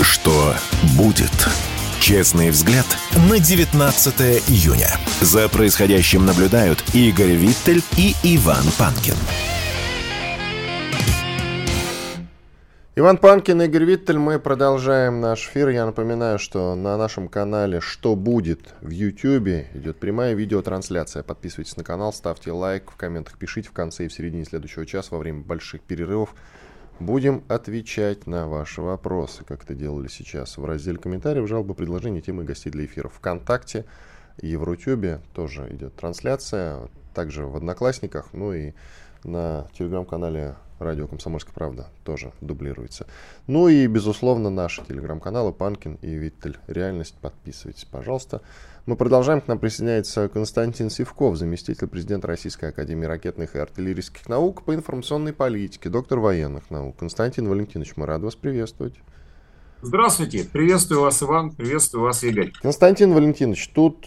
[0.00, 0.54] Что
[0.96, 1.30] будет?
[2.00, 2.86] Честный взгляд
[3.30, 4.88] на 19 июня.
[5.20, 9.14] За происходящим наблюдают Игорь Виттель и Иван Панкин.
[12.94, 15.70] Иван Панкин, Игорь Виттель, мы продолжаем наш эфир.
[15.70, 21.22] Я напоминаю, что на нашем канале «Что будет» в YouTube идет прямая видеотрансляция.
[21.22, 25.08] Подписывайтесь на канал, ставьте лайк, в комментах пишите в конце и в середине следующего часа
[25.12, 26.34] во время больших перерывов.
[27.00, 32.44] Будем отвечать на ваши вопросы, как это делали сейчас в разделе комментариев, жалобы, предложения, темы
[32.44, 33.08] гостей для эфира.
[33.08, 33.86] Вконтакте
[34.36, 38.74] и в Рутюбе тоже идет трансляция, также в Одноклассниках, ну и
[39.24, 43.06] на телеграм-канале радио «Комсомольская правда» тоже дублируется.
[43.46, 46.58] Ну и, безусловно, наши телеграм-каналы «Панкин» и «Виттель.
[46.66, 47.16] Реальность».
[47.20, 48.40] Подписывайтесь, пожалуйста.
[48.84, 49.40] Мы продолжаем.
[49.40, 55.32] К нам присоединяется Константин Сивков, заместитель президента Российской Академии ракетных и артиллерийских наук по информационной
[55.32, 56.96] политике, доктор военных наук.
[56.96, 58.94] Константин Валентинович, мы рады вас приветствовать.
[59.82, 60.44] Здравствуйте.
[60.44, 61.50] Приветствую вас, Иван.
[61.50, 62.52] Приветствую вас, Игорь.
[62.60, 64.06] Константин Валентинович, тут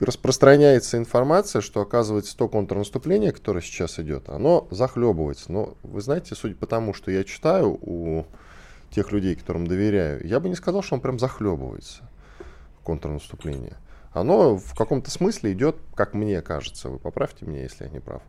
[0.00, 5.52] распространяется информация, что, оказывается, то контрнаступление, которое сейчас идет, оно захлебывается.
[5.52, 8.26] Но вы знаете, судя по тому, что я читаю у
[8.90, 12.08] тех людей, которым доверяю, я бы не сказал, что он прям захлебывается,
[12.82, 13.76] контрнаступление.
[14.12, 18.22] Оно в каком-то смысле идет, как мне кажется, вы поправьте меня, если я не прав,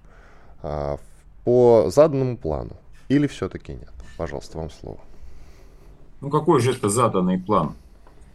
[0.61, 0.97] а,
[1.43, 2.77] по заданному плану.
[3.09, 3.91] Или все-таки нет?
[4.17, 4.99] Пожалуйста, вам слово.
[6.21, 7.75] Ну какой же это заданный план?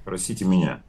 [0.05, 0.83] Простите меня.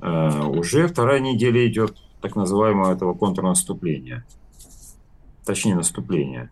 [0.00, 4.24] Э, уже вторая неделя идет так называемого этого контрнаступления.
[5.44, 6.50] Точнее, наступления.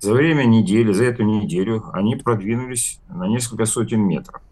[0.00, 4.42] За время недели, за эту неделю они продвинулись на несколько сотен метров.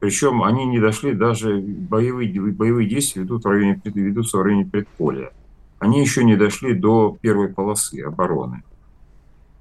[0.00, 5.30] Причем они не дошли даже, боевые, боевые действия ведут в районе, ведутся в районе предполя.
[5.78, 8.62] Они еще не дошли до первой полосы обороны.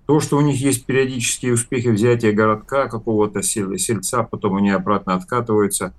[0.05, 5.93] То, что у них есть периодические успехи взятия городка, какого-то сельца, потом они обратно откатываются,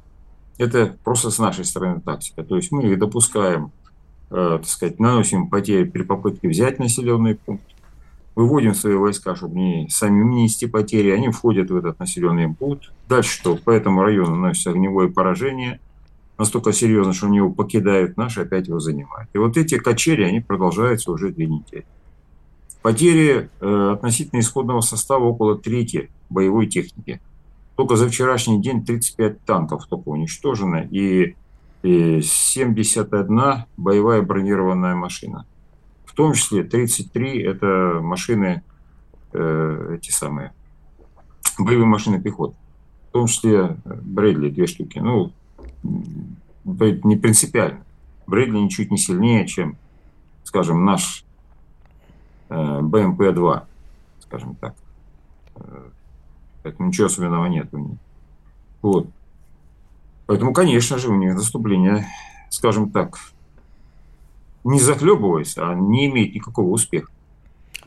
[0.59, 2.45] это просто с нашей стороны тактика.
[2.45, 3.73] То есть мы допускаем,
[4.31, 7.65] э, так сказать, наносим потери при попытке взять населенный пункт,
[8.35, 12.93] выводим свои войска, чтобы не самим не нести потери, они входят в этот населенный пункт.
[13.09, 13.57] Дальше что?
[13.57, 15.81] По этому району наносится огневое поражение,
[16.39, 19.29] настолько серьезно, что они его покидают, наши опять его занимают.
[19.35, 21.85] И вот эти качели, они продолжаются уже две недели.
[22.83, 27.21] Потери э, относительно исходного состава около трети боевой техники.
[27.81, 31.35] Только за вчерашний день 35 танков только уничтожено и,
[31.83, 35.47] и 71 боевая бронированная машина.
[36.05, 38.63] В том числе 33 это машины,
[39.33, 40.53] э, эти самые,
[41.59, 42.55] боевые машины пехоты.
[43.09, 44.99] В том числе э, Брэдли две штуки.
[44.99, 45.33] Ну,
[45.83, 47.81] не принципиально.
[48.27, 49.79] Брэдли ничуть не сильнее, чем,
[50.45, 51.25] скажем, наш
[52.51, 53.63] э, БМП-2,
[54.21, 54.75] скажем так.
[56.63, 57.99] Поэтому ничего особенного нет у них.
[58.83, 59.09] Вот.
[60.27, 62.07] Поэтому, конечно же, у них наступление,
[62.51, 63.19] скажем так,
[64.65, 67.11] не захлебываясь, а не имеет никакого успеха.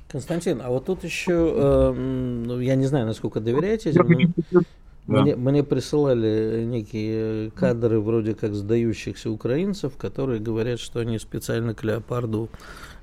[0.10, 4.36] Константин, а вот тут еще, э, ну, я не знаю, насколько доверяете этим,
[5.08, 11.84] мне, мне присылали некие кадры вроде как сдающихся украинцев, которые говорят, что они специально к
[11.84, 12.50] леопарду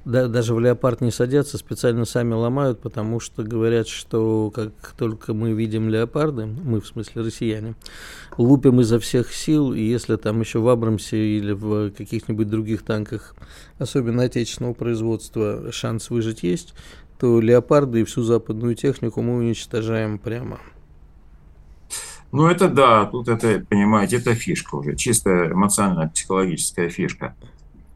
[0.04, 5.34] да, даже в леопард не садятся, специально сами ломают, потому что говорят, что как только
[5.34, 7.74] мы видим леопарды, мы в смысле россияне,
[8.38, 13.34] лупим изо всех сил, и если там еще в Абрамсе или в каких-нибудь других танках,
[13.78, 16.74] особенно отечественного производства, шанс выжить есть,
[17.18, 20.60] то леопарды и всю западную технику мы уничтожаем прямо.
[22.32, 27.34] Ну, это да, тут это, понимаете, это фишка уже, чисто эмоциональная, психологическая фишка.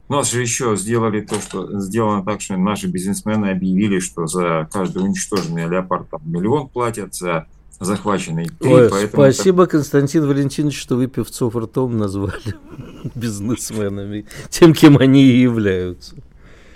[0.09, 4.69] У нас же еще сделали то, что сделано так, что наши бизнесмены объявили, что за
[4.71, 7.47] каждый уничтоженный леопард там, миллион платят, за
[7.81, 8.73] захваченный три.
[8.73, 12.55] Ой, поэтому спасибо, Константин Валентинович, что вы певцов ртом назвали
[13.15, 16.17] бизнесменами, тем, кем они и являются.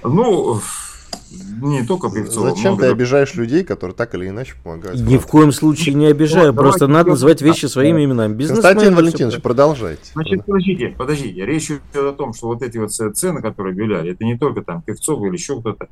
[0.02, 0.60] Ну,
[1.30, 2.44] не только певцов.
[2.44, 2.82] Зачем много...
[2.82, 5.00] ты обижаешь людей, которые так или иначе помогают?
[5.00, 8.46] Ни в коем случае не обижаю, ну, просто надо называть вещи своими именами.
[8.46, 10.02] Константин Валентинович, продолжайте.
[10.14, 11.44] Значит, подождите, подождите.
[11.44, 14.82] Речь идет о том, что вот эти вот цены, которые объявляли, это не только там
[14.82, 15.88] певцов или еще кто-то.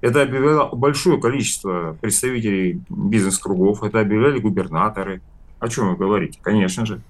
[0.00, 5.20] Это объявляло большое количество представителей бизнес-кругов, это объявляли губернаторы.
[5.58, 6.38] О чем вы говорите?
[6.40, 7.02] Конечно же.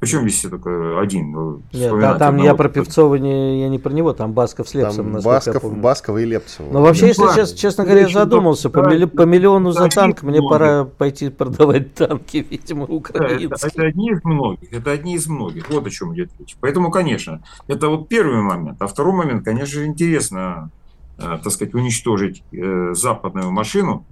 [0.00, 1.32] Причем здесь только один?
[1.32, 4.74] Ну, Нет, да, там я про Певцова, не, я не про него, там Басков с
[4.74, 5.12] Лепсом.
[5.12, 6.68] Там Басков, Баскова и Лепцева.
[6.70, 10.40] Но вообще, если честно, честно говоря, я задумался, по, милли, по миллиону за танк мне
[10.40, 13.48] пора пойти продавать танки, видимо, украинские.
[13.48, 16.56] Это, это одни из многих, это одни из многих, вот о чем идет речь.
[16.60, 18.80] Поэтому, конечно, это вот первый момент.
[18.80, 20.70] А второй момент, конечно же, интересно,
[21.18, 24.04] э, так сказать, уничтожить э, западную машину,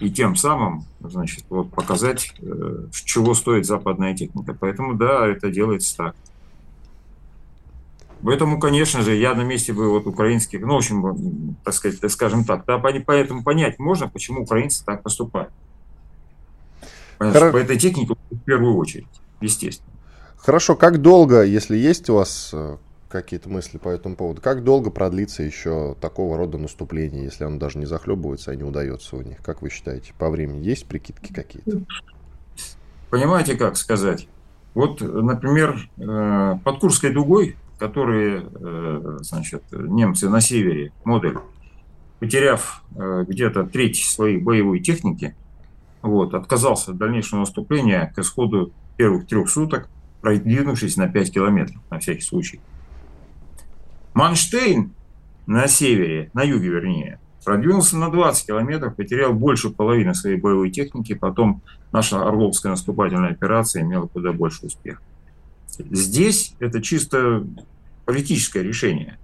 [0.00, 4.56] и тем самым, значит, вот показать, э, чего стоит западная техника.
[4.58, 6.16] Поэтому, да, это делается так.
[8.22, 12.44] Поэтому, конечно же, я на месте бы вот украинских, ну, в общем, так сказать, скажем
[12.44, 15.52] так, да, поэтому понять можно, почему украинцы так поступают.
[17.18, 17.52] Хорошо.
[17.52, 19.06] По этой технике в первую очередь,
[19.40, 19.90] естественно.
[20.36, 22.78] Хорошо, как долго, если есть у вас э,
[23.10, 24.40] какие-то мысли по этому поводу.
[24.40, 29.16] Как долго продлится еще такого рода наступление, если оно даже не захлебывается, а не удается
[29.16, 29.42] у них?
[29.42, 31.82] Как вы считаете, по времени есть прикидки какие-то?
[33.10, 34.28] Понимаете, как сказать?
[34.74, 41.38] Вот, например, э, под Курской дугой, которые, э, значит, немцы на севере, модуль,
[42.20, 45.34] потеряв э, где-то треть своей боевой техники,
[46.02, 49.88] вот, отказался от дальнейшего наступления к исходу первых трех суток,
[50.20, 52.60] продвинувшись на 5 километров, на всякий случай.
[54.14, 54.92] Манштейн
[55.46, 61.14] на севере, на юге вернее, продвинулся на 20 километров, потерял больше половины своей боевой техники,
[61.14, 65.02] потом наша Орловская наступательная операция имела куда больше успеха.
[65.78, 67.44] Здесь это чисто
[68.04, 69.18] политическое решение.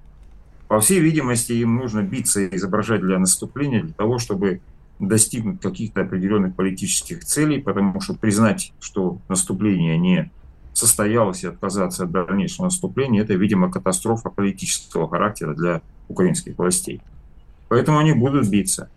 [0.68, 4.60] По всей видимости, им нужно биться и изображать для наступления, для того, чтобы
[4.98, 10.30] достигнуть каких-то определенных политических целей, потому что признать, что наступление не
[10.76, 17.00] состоялось и отказаться от дальнейшего наступления, это, видимо, катастрофа политического характера для украинских властей.
[17.68, 18.90] Поэтому они будут биться.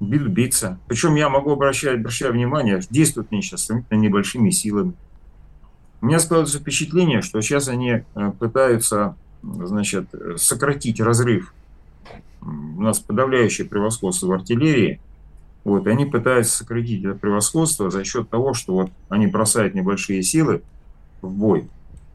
[0.00, 0.78] биться.
[0.88, 4.94] Причем я могу обращать, обращать внимание, действуют они сейчас сравнительно небольшими силами.
[6.00, 11.54] У меня складывается впечатление, что сейчас они э, пытаются значит, сократить разрыв.
[12.40, 15.00] У нас подавляющее превосходство в артиллерии.
[15.62, 20.62] Вот, они пытаются сократить это превосходство за счет того, что вот они бросают небольшие силы
[21.22, 21.68] в бой,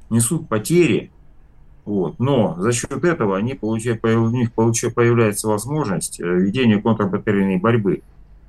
[0.10, 1.12] несут потери,
[1.86, 7.58] вот, но за счет этого они получают, у них получают, появляется возможность э, ведения контрбатарейной
[7.58, 8.02] борьбы,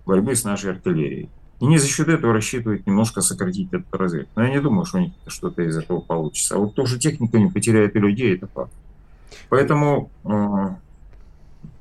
[0.05, 1.31] борьбы с нашей артиллерией.
[1.61, 4.27] И не за счет этого рассчитывают немножко сократить этот разрыв.
[4.37, 6.55] Но я не думаю, что у них что-то из этого получится.
[6.55, 8.73] А вот то, что техника не потеряет и людей, это факт.
[9.49, 10.69] Поэтому, э,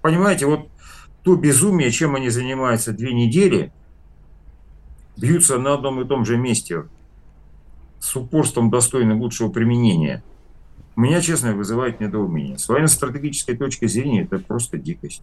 [0.02, 0.68] понимаете, вот
[1.24, 3.72] то безумие, чем они занимаются две недели,
[5.18, 6.86] бьются на одном и том же месте
[8.00, 10.24] с упорством достойным лучшего применения,
[10.96, 12.58] меня, честно, вызывает недоумение.
[12.58, 15.22] С военно-стратегической точки зрения это просто дикость.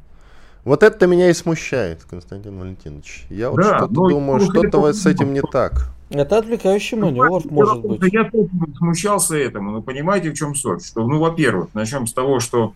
[0.65, 3.27] Вот это меня и смущает, Константин Валентинович.
[3.29, 5.91] Я вот да, что-то думаю, что-то с этим не так.
[6.11, 8.13] Это отвлекающий маневр, ну, может быть.
[8.13, 10.87] Я тоже смущался этому, но понимаете, в чем суть?
[10.87, 12.75] Что, ну, во-первых, начнем с того, что,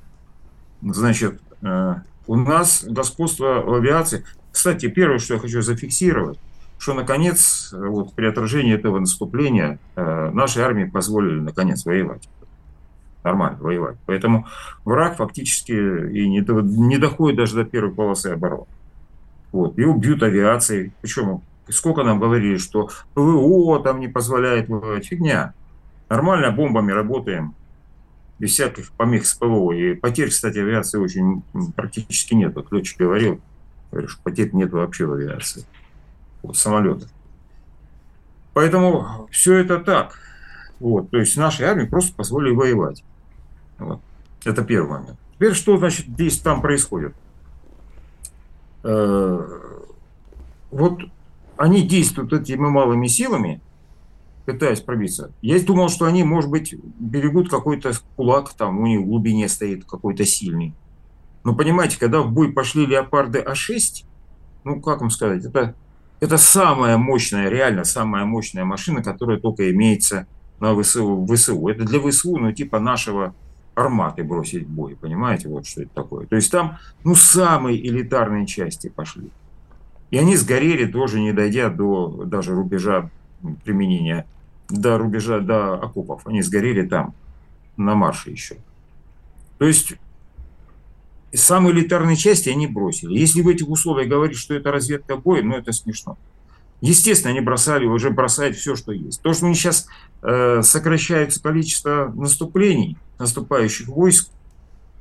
[0.83, 1.95] значит, э,
[2.27, 4.25] у нас господство в авиации.
[4.51, 6.39] Кстати, первое, что я хочу зафиксировать,
[6.79, 12.29] что, наконец, вот при отражении этого наступления э, нашей армии позволили, наконец, воевать
[13.29, 13.97] нормально воевать.
[14.07, 14.47] Поэтому
[14.85, 18.67] враг фактически и не, не доходит даже до первой полосы обороны.
[19.53, 19.79] Вот.
[19.79, 20.93] Его бьют авиацией.
[21.01, 25.07] Причем сколько нам говорили, что ПВО там не позволяет воевать.
[25.07, 25.55] Фигня.
[26.09, 27.55] Нормально бомбами работаем.
[28.39, 29.73] Без всяких помех с ПВО.
[29.73, 31.43] И потерь, кстати, авиации очень
[31.75, 32.55] практически нет.
[32.55, 33.41] Вот летчик говорил,
[33.91, 35.65] говорит, что потерь нет вообще в авиации.
[36.53, 37.09] Самолетов.
[38.55, 40.19] Поэтому все это так.
[40.81, 43.05] Вот, то есть нашей армии просто позволили воевать.
[43.79, 44.01] Вот.
[44.45, 45.19] Это первый момент.
[45.35, 47.15] Теперь что значит здесь там происходит?
[48.85, 49.39] Э,
[50.71, 51.01] вот
[51.57, 53.61] они действуют этими малыми силами,
[54.47, 55.33] пытаясь пробиться.
[55.43, 59.85] Я думал, что они, может быть, берегут какой-то кулак, там у них в глубине стоит
[59.85, 60.73] какой-то сильный.
[61.45, 64.05] Но понимаете, когда в бой пошли леопарды А6,
[64.65, 65.75] ну, как вам сказать, это,
[66.21, 70.27] это самая мощная, реально самая мощная машина, которая только имеется
[70.61, 71.27] на ВСУ.
[71.27, 71.69] ВСУ.
[71.69, 73.35] Это для ВСУ, ну, типа нашего
[73.75, 76.27] арматы бросить в бой, понимаете, вот что это такое.
[76.27, 79.31] То есть там, ну, самые элитарные части пошли.
[80.11, 83.11] И они сгорели тоже, не дойдя до даже рубежа
[83.65, 84.27] применения,
[84.69, 86.27] до рубежа, до окопов.
[86.27, 87.15] Они сгорели там,
[87.77, 88.57] на марше еще.
[89.59, 89.95] То есть
[91.35, 93.19] самые элитарные части они бросили.
[93.19, 96.17] Если в этих условиях говорить, что это разведка боя, ну это смешно.
[96.81, 99.21] Естественно, они бросали, уже бросают все, что есть.
[99.21, 99.89] То, что у них сейчас
[100.23, 104.31] э, сокращается количество наступлений, наступающих войск,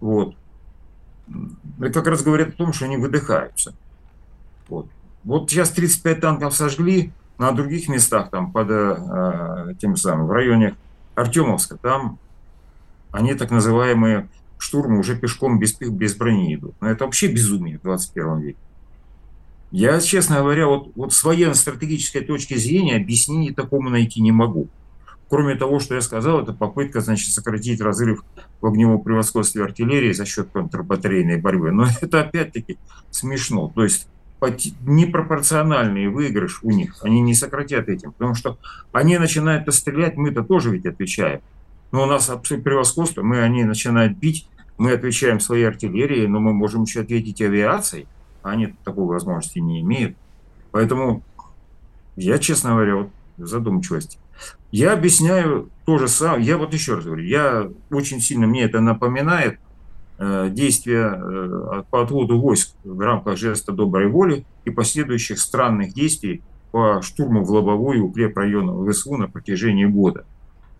[0.01, 0.35] вот,
[1.79, 3.75] это как раз говорят о том, что они выдыхаются.
[4.67, 4.87] Вот,
[5.23, 10.75] вот сейчас 35 танков сожгли, на других местах, там, под э, тем самым, в районе
[11.15, 12.17] Артемовска, там
[13.11, 16.75] они так называемые штурмы уже пешком без, без брони идут.
[16.81, 18.57] Но это вообще безумие в 21 веке.
[19.71, 24.69] Я, честно говоря, вот, вот с военно-стратегической точки зрения объяснений такому найти не могу.
[25.29, 28.23] Кроме того, что я сказал, это попытка, значит, сократить разрыв
[28.61, 31.71] в огневом превосходстве артиллерии за счет контрбатарейной борьбы.
[31.71, 32.77] Но это опять-таки
[33.11, 33.71] смешно.
[33.75, 34.07] То есть
[34.85, 38.57] непропорциональный выигрыш у них, они не сократят этим, потому что
[38.91, 41.41] они начинают стрелять, мы-то тоже ведь отвечаем.
[41.91, 44.47] Но у нас абсолютно превосходство, мы они начинают бить,
[44.77, 48.07] мы отвечаем своей артиллерией, но мы можем еще ответить авиацией
[48.49, 50.17] они такой возможности не имеют.
[50.71, 51.23] Поэтому
[52.15, 54.19] я, честно говоря, вот задумчивость.
[54.71, 56.45] Я объясняю то же самое.
[56.45, 59.59] Я вот еще раз говорю, я очень сильно, мне это напоминает
[60.19, 66.43] э, действия э, по отводу войск в рамках жеста доброй воли и последующих странных действий
[66.71, 70.25] по штурму в лобовую укрепрайона ВСУ на протяжении года,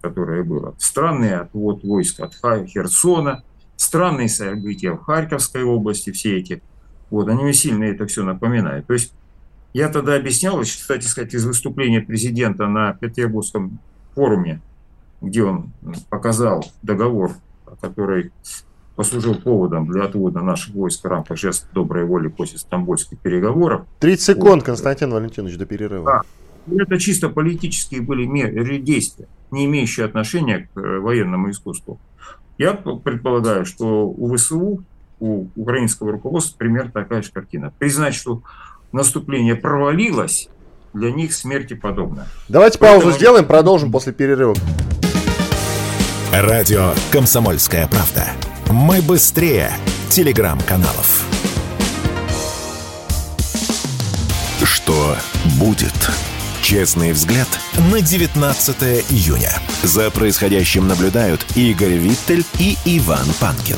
[0.02, 0.76] которое было.
[0.78, 2.34] Странный отвод войск от
[2.68, 3.44] Херсона,
[3.76, 6.62] странные события в Харьковской области, все эти
[7.10, 8.88] вот, они мне сильно это все напоминают.
[8.88, 9.14] То есть
[9.74, 13.80] я тогда объяснял, кстати сказать, из выступления президента на Петербургском
[14.14, 14.62] форуме,
[15.22, 15.72] где он
[16.10, 17.32] показал договор,
[17.82, 18.32] который
[18.96, 23.86] послужил поводом для отвода наших войск в рамках жеста доброй воли после стамбульских переговоров.
[24.00, 24.64] 30 секунд, вот.
[24.64, 26.06] Константин Валентинович, до перерыва.
[26.06, 26.22] Да.
[26.76, 32.00] Это чисто политические были меры, действия, не имеющие отношения к э, военному искусству.
[32.58, 34.84] Я предполагаю, что у ВСУ
[35.20, 37.74] у украинского руководства примерно такая же картина.
[37.80, 38.42] Признать, что
[38.92, 40.50] наступление провалилось,
[40.94, 42.28] для них смерти подобно.
[42.48, 43.02] Давайте Поэтому...
[43.02, 44.56] паузу сделаем, продолжим после перерыва.
[46.32, 48.28] Радио «Комсомольская правда».
[48.70, 49.72] Мы быстрее
[50.10, 51.26] телеграм-каналов.
[54.64, 55.16] Что
[55.60, 55.94] будет?
[56.70, 57.48] Честный взгляд
[57.94, 59.54] на 19 июня.
[59.84, 63.78] За происходящим наблюдают Игорь Виттель и Иван Панкин.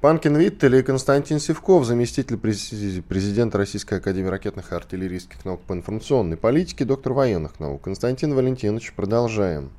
[0.00, 6.38] Панкин Виттель и Константин Севков, заместитель президента Российской Академии ракетных и артиллерийских наук по информационной
[6.38, 7.82] политике, доктор военных наук.
[7.82, 9.72] Константин Валентинович, продолжаем.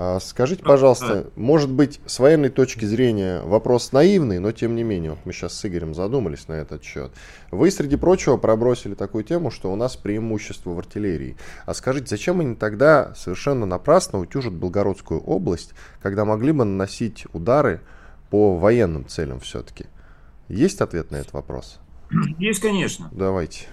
[0.00, 5.10] А, скажите, пожалуйста, может быть, с военной точки зрения вопрос наивный, но тем не менее,
[5.10, 7.10] вот мы сейчас с Игорем задумались на этот счет.
[7.50, 11.36] Вы, среди прочего, пробросили такую тему, что у нас преимущество в артиллерии.
[11.66, 17.80] А скажите, зачем они тогда совершенно напрасно утюжат Белгородскую область, когда могли бы наносить удары
[18.30, 19.86] по военным целям все-таки?
[20.46, 21.80] Есть ответ на этот вопрос?
[22.38, 23.08] Есть, конечно.
[23.10, 23.66] Давайте.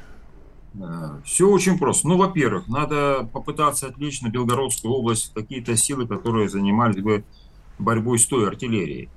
[0.79, 2.07] Э, Все очень просто.
[2.07, 7.23] Ну, во-первых, надо попытаться отвлечь на Белгородскую область какие-то силы, которые занимались бы
[7.79, 9.09] борьбой с той артиллерией.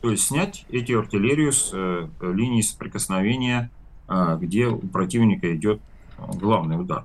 [0.00, 3.70] То есть снять эти артиллерию с э, линии соприкосновения,
[4.08, 5.80] э, где у противника идет
[6.18, 7.04] главный удар.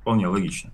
[0.00, 0.72] Вполне логично.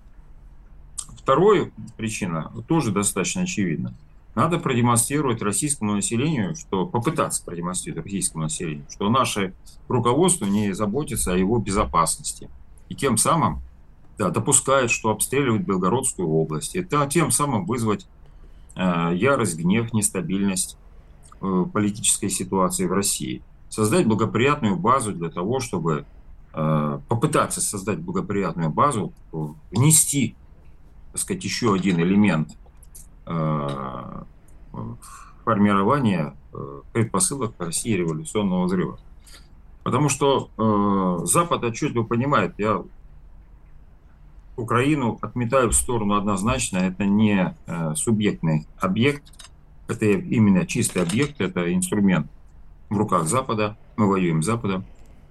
[1.16, 3.94] Вторая причина тоже достаточно очевидна.
[4.36, 9.54] Надо продемонстрировать российскому населению, что попытаться продемонстрировать российскому населению, что наше
[9.88, 12.50] руководство не заботится о его безопасности.
[12.90, 13.62] И тем самым
[14.18, 16.76] да, допускает, что обстреливают Белгородскую область.
[16.76, 18.06] Это тем самым вызвать
[18.74, 20.76] э, ярость, гнев, нестабильность
[21.40, 23.42] э, политической ситуации в России.
[23.70, 26.04] Создать благоприятную базу для того, чтобы
[26.52, 29.14] э, попытаться создать благоприятную базу,
[29.70, 30.36] внести,
[31.12, 32.50] так сказать, еще один элемент–
[35.46, 38.98] формирования э, предпосылок России революционного взрыва.
[39.84, 42.82] Потому что э, Запад отчетливо понимает, я
[44.56, 49.22] Украину отметаю в сторону однозначно, это не э, субъектный объект,
[49.86, 52.28] это именно чистый объект, это инструмент
[52.88, 54.84] в руках Запада, мы воюем с Западом.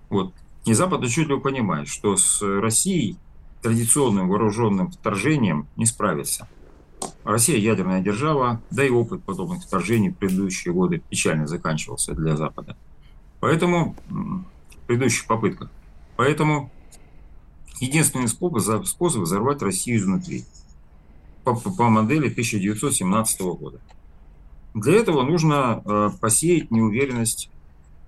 [0.09, 0.33] Вот.
[0.63, 3.17] И Запад отчетливо понимает, что с Россией
[3.61, 6.47] традиционным вооруженным вторжением не справится.
[7.23, 12.77] Россия ядерная держава, да и опыт подобных вторжений в предыдущие годы печально заканчивался для Запада.
[13.39, 15.69] Поэтому, в предыдущих попытках,
[16.15, 16.71] поэтому
[17.79, 20.45] единственный способ, способ взорвать Россию изнутри
[21.43, 23.79] по, по модели 1917 года.
[24.73, 27.49] Для этого нужно э, посеять неуверенность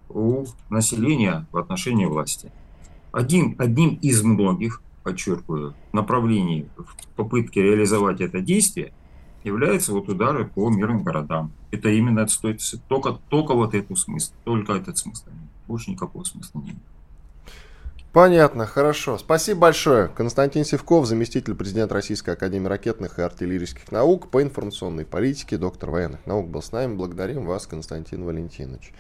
[0.10, 2.52] у населения в отношении власти.
[3.12, 8.92] Один, одним из многих, подчеркиваю, направлений в попытке реализовать это действие
[9.46, 11.54] являются вот удары по мирным городам.
[11.72, 15.28] Это именно стоит только, только вот эту смысл, только этот смысл.
[15.66, 16.76] Больше никакого смысла нет.
[18.12, 19.18] Понятно, хорошо.
[19.18, 20.10] Спасибо большое.
[20.10, 26.26] Константин Севков, заместитель президента Российской Академии ракетных и артиллерийских наук по информационной политике, доктор военных
[26.26, 26.96] наук был с нами.
[26.96, 28.92] Благодарим вас, Константин Валентинович.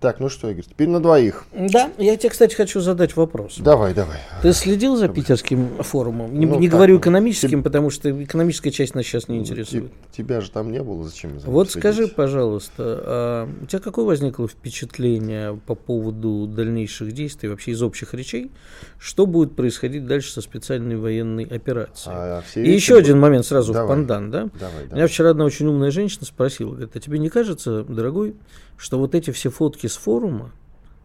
[0.00, 1.44] Так, ну что, Игорь, теперь на двоих.
[1.52, 3.58] Да, я тебе, кстати, хочу задать вопрос.
[3.58, 4.16] Давай, давай.
[4.40, 6.32] Ты следил за питерским форумом?
[6.38, 7.64] Не, ну, не говорю экономическим, Теб...
[7.64, 9.92] потому что экономическая часть нас сейчас не ну, интересует.
[10.10, 11.82] Тебя же там не было, зачем Вот следить?
[11.82, 18.14] скажи, пожалуйста, а у тебя какое возникло впечатление по поводу дальнейших действий, вообще из общих
[18.14, 18.50] речей,
[18.98, 22.14] что будет происходить дальше со специальной военной операцией?
[22.16, 23.86] А, а И еще один момент сразу давай.
[23.86, 24.48] в пандан, да?
[24.58, 24.94] Давай, давай.
[24.94, 28.34] Меня вчера одна очень умная женщина спросила, говорит, а тебе не кажется, дорогой,
[28.80, 30.52] что вот эти все фотки с форума,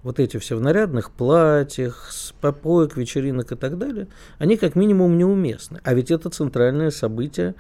[0.02, 4.08] вот эти все в нарядных платьях, с попоек, вечеринок и так далее,
[4.38, 5.82] они как минимум неуместны.
[5.84, 7.56] А ведь это центральное событие,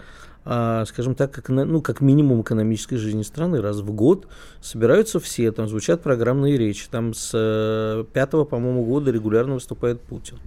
[0.45, 3.61] а, скажем так, как, ну, как минимум экономической жизни страны.
[3.61, 4.27] Раз в год
[4.61, 6.87] собираются все, там звучат программные речи.
[6.89, 10.37] Там с э, пятого, по-моему, года регулярно выступает Путин.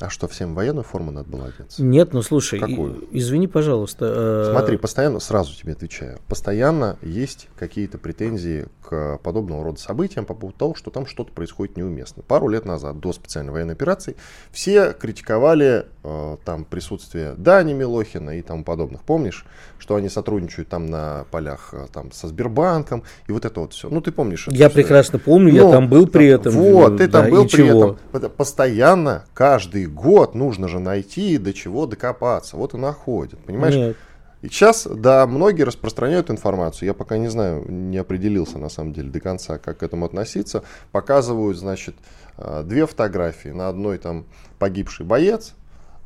[0.00, 1.82] А что, всем военную форму надо было одеться?
[1.82, 3.06] Нет, ну слушай, Какую?
[3.12, 4.46] извини, пожалуйста.
[4.48, 4.50] Э...
[4.50, 10.58] Смотри, постоянно, сразу тебе отвечаю, постоянно есть какие-то претензии к подобного рода событиям по поводу
[10.58, 12.22] того, что там что-то происходит неуместно.
[12.22, 14.16] Пару лет назад, до специальной военной операции,
[14.50, 19.02] все критиковали э, там присутствие Дани Милохина и тому подобных.
[19.02, 19.44] Помнишь,
[19.78, 23.90] что они сотрудничают там на полях э, там, со Сбербанком и вот это вот все.
[23.90, 24.48] Ну, ты помнишь.
[24.50, 26.54] Я прекрасно помню, Но, я там был при этом.
[26.54, 27.98] Вот, ты там да, был при чего?
[28.12, 28.30] этом.
[28.30, 32.56] Постоянно, каждый год нужно же найти, до чего докопаться.
[32.56, 33.74] Вот и находят, понимаешь?
[33.74, 33.96] Нет.
[34.42, 39.10] И сейчас, да, многие распространяют информацию, я пока не знаю, не определился на самом деле
[39.10, 41.94] до конца, как к этому относиться, показывают, значит,
[42.38, 44.24] э, две фотографии, на одной там
[44.58, 45.54] погибший боец,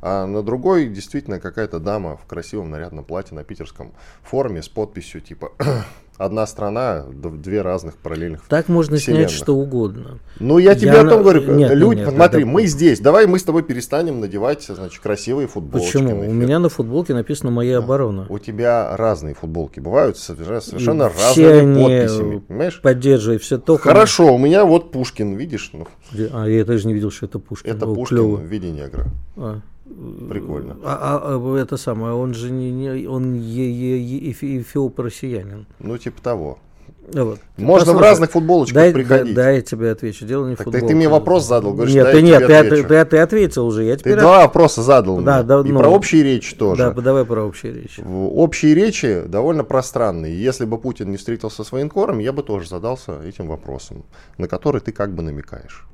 [0.07, 3.91] А на другой действительно какая-то дама в красивом нарядном платье на питерском
[4.21, 5.51] форуме с подписью типа
[6.17, 9.29] одна страна, две разных параллельных Так можно вселенных.
[9.31, 10.19] снять что угодно.
[10.39, 11.55] Ну, я тебе Я о том говорю.
[11.55, 12.99] нет, Люди, нет, смотри, это- мы здесь.
[12.99, 15.85] Давай мы с тобой перестанем надевать, значит, красивые футболки.
[15.91, 16.19] Почему?
[16.19, 18.27] У меня на футболке написано «Моя оборона».
[18.29, 22.37] У тебя разные футболки бывают совершенно, совершенно Все разными подписями.
[22.47, 22.79] Понимаешь?
[22.79, 23.77] Поддерживай все то.
[23.79, 25.71] Хорошо, у меня вот Пушкин, видишь?
[25.73, 25.87] Ну,
[26.31, 27.71] А, я даже не видел, что это Пушкин.
[27.75, 28.35] это О, Пушкин клево.
[28.35, 29.07] в виде негра.
[29.35, 29.61] А.
[30.29, 30.77] Прикольно.
[30.83, 35.67] А, а, а, это самое, он же не, не- он е- е- е- эфи- эфиоп-россиянин.
[35.79, 36.59] Ну, типа того.
[37.13, 37.39] Вот.
[37.57, 39.35] Можно в Послушай, разных футболочках дай, приходить.
[39.35, 40.25] Да, я тебе отвечу.
[40.25, 40.87] Дело не в Так ты, футболке.
[40.87, 42.87] ты мне вопрос задал, говоришь, Нет, ты, нет, ты, отвечу.
[42.87, 43.83] ты, ты ответил уже.
[43.83, 45.43] Я Ты теперь два вопроса задал Да, мне.
[45.43, 46.81] да, И ну, про общие речи тоже.
[46.81, 48.01] Да, давай про общие речи.
[48.01, 50.35] В- Общие речи довольно пространные.
[50.41, 54.03] Если бы Путин не встретился с военкором, я бы тоже задался этим вопросом,
[54.39, 55.85] на который ты как бы намекаешь.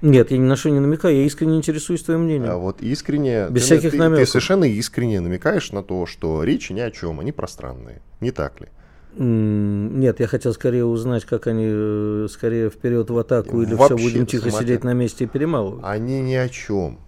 [0.00, 2.50] Нет, я ни на что не намекаю, я искренне интересуюсь твоим мнением.
[2.50, 3.48] А вот искренне...
[3.50, 4.20] Без ты, всяких ты- намеков.
[4.26, 8.00] Ты совершенно искренне намекаешь на то, что речи ни о чем, они пространные.
[8.20, 8.68] Не так ли?
[9.16, 14.04] Нет, я хотел скорее узнать, как они э, скорее вперед в атаку или все Вообще,
[14.04, 14.66] будем тихо смотри.
[14.68, 15.80] сидеть на месте и перемалывать.
[15.84, 17.00] Они ни о чем.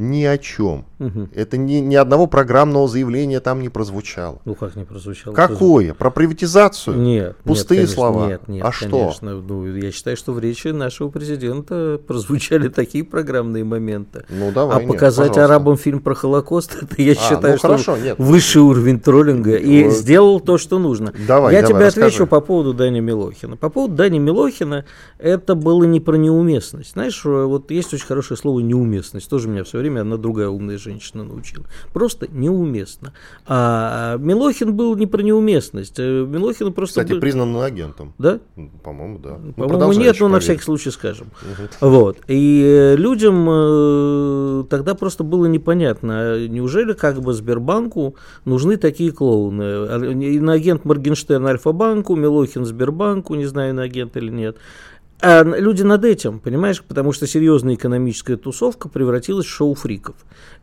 [0.00, 0.86] Ни о чем.
[0.98, 1.28] Мгм.
[1.34, 4.40] Это ни, ни одного программного заявления там не прозвучало.
[4.46, 5.34] Ну как не прозвучало?
[5.34, 5.92] Какое?
[5.92, 6.96] Про приватизацию?
[6.96, 7.36] Нет.
[7.44, 8.28] Пустые нет, конечно, слова.
[8.28, 8.88] Нет, нет, А что?
[8.88, 9.34] конечно.
[9.40, 14.24] Ну, я считаю, что в речи нашего президента прозвучали такие программные моменты.
[14.30, 14.78] Ну давай.
[14.78, 15.44] а нет, показать пожалуйста.
[15.44, 18.16] арабам фильм про Холокост, это я А, считаю, ну что хорошо, нет.
[18.18, 19.56] высший уровень троллинга.
[19.56, 19.92] И Вот.
[19.92, 21.12] сделал то, что нужно.
[21.28, 22.06] Давай, я давай, тебе расскажи.
[22.06, 23.56] отвечу по поводу Дани Милохина.
[23.58, 24.84] По поводу Дани Милохина,
[25.18, 26.92] это было не про неуместность.
[26.92, 29.28] Знаешь, вот есть очень хорошее слово неуместность.
[29.28, 31.64] Тоже меня все время одна другая умная женщина научила.
[31.92, 33.12] Просто неуместно.
[33.46, 35.98] А Милохин был не про неуместность.
[35.98, 37.00] Э, Милохин просто...
[37.00, 38.14] Кстати, был- признан агентом.
[38.18, 38.40] Да?
[38.82, 39.30] По-моему, да.
[39.30, 41.28] Ну, По-моему, продолжай нет, но на всякий случай скажем.
[41.80, 42.18] Вот.
[42.28, 49.12] И э, людям э, тогда просто было непонятно, а неужели как бы Сбербанку нужны такие
[49.12, 49.62] клоуны?
[49.62, 54.56] А, Иноагент Моргенштерн Альфа-банку, Милохин Сбербанку, не знаю, иноагент или нет.
[55.22, 60.16] А люди над этим, понимаешь, потому что серьезная экономическая тусовка превратилась в шоу фриков.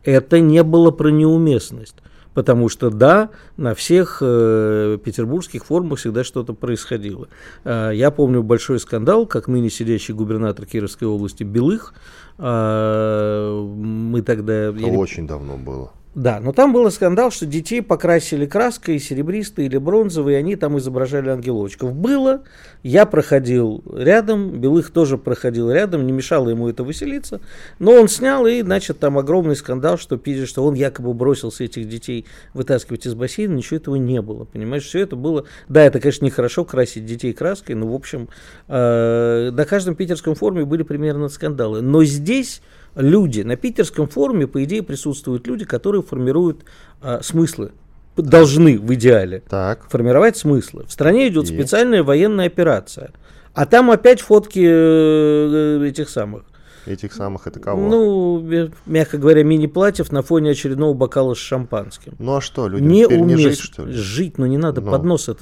[0.04, 1.96] Это не было про неуместность.
[2.34, 7.26] Потому что, да, на всех э, петербургских форумах всегда что-то происходило.
[7.64, 11.94] А, я помню большой скандал, как ныне сидящий губернатор Кировской области Белых.
[12.36, 14.66] а, мы тогда...
[14.66, 15.90] я Это не очень давно было.
[16.18, 20.76] Да, но там был скандал, что детей покрасили краской серебристой или бронзовой, и они там
[20.76, 21.94] изображали ангелочков.
[21.94, 22.42] Было,
[22.82, 27.40] я проходил рядом, Белых тоже проходил рядом, не мешало ему это выселиться,
[27.78, 32.26] но он снял, и, значит, там огромный скандал, что что он якобы бросился этих детей
[32.52, 36.64] вытаскивать из бассейна, ничего этого не было, понимаешь, все это было, да, это, конечно, нехорошо
[36.64, 38.28] красить детей краской, но, в общем,
[38.66, 42.60] э, на каждом питерском форуме были примерно скандалы, но здесь
[42.94, 46.64] люди, на питерском форуме, по идее, присутствуют люди, которые формируют
[47.00, 47.72] а, смыслы,
[48.16, 49.88] должны в идеале Так.
[49.90, 50.84] формировать смыслы.
[50.86, 51.54] В стране идет И?
[51.54, 53.12] специальная военная операция,
[53.54, 56.44] а там опять фотки э, этих самых.
[56.88, 57.86] Этих самых это кого?
[57.88, 62.14] Ну, мягко говоря, мини-платьев на фоне очередного бокала с шампанским.
[62.18, 63.92] Ну а что, людям не теперь не жить, что ли?
[63.92, 64.86] жить, но не надо Ну.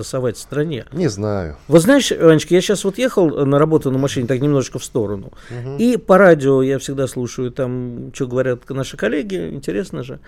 [0.02, 0.84] совать в стране.
[0.92, 1.56] Не знаю.
[1.68, 5.32] Вот знаешь, Анечка, я сейчас вот ехал на работу на машине, так немножечко в сторону,
[5.78, 10.18] и по радио я всегда слушаю там, что говорят наши коллеги, интересно же.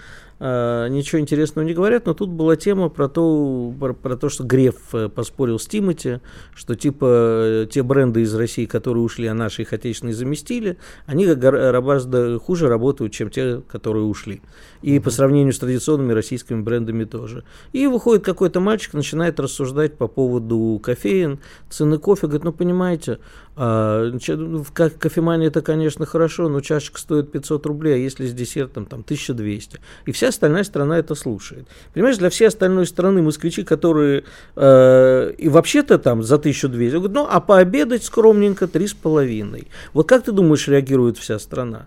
[0.40, 4.44] А, ничего интересного не говорят, но тут была тема про то, про, про то, что
[4.44, 6.20] Греф э, поспорил с Тимати,
[6.54, 10.76] что типа э, те бренды из России, которые ушли, а наши их отечественные заместили,
[11.06, 14.40] они гора- гораздо хуже работают, чем те, которые ушли.
[14.80, 17.42] И по сравнению с традиционными российскими брендами тоже.
[17.72, 23.18] И выходит какой-то мальчик, начинает рассуждать по поводу кофеин, цены кофе, говорит, ну понимаете,
[23.60, 28.24] а, ну, в ка- кофемании это, конечно, хорошо, но чашечка стоит 500 рублей, а если
[28.26, 29.80] с десертом там 1200.
[30.06, 31.66] И вся остальная страна это слушает.
[31.94, 34.24] Понимаешь, для всей остальной страны москвичи, которые
[34.56, 39.66] э, и вообще-то там за 1200, говорят, ну а пообедать скромненько 3,5.
[39.92, 41.86] Вот как ты думаешь, реагирует вся страна?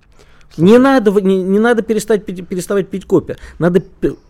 [0.58, 3.38] Не надо, не, не надо перестать, пить- переставать пить кофе.
[3.58, 3.82] Надо...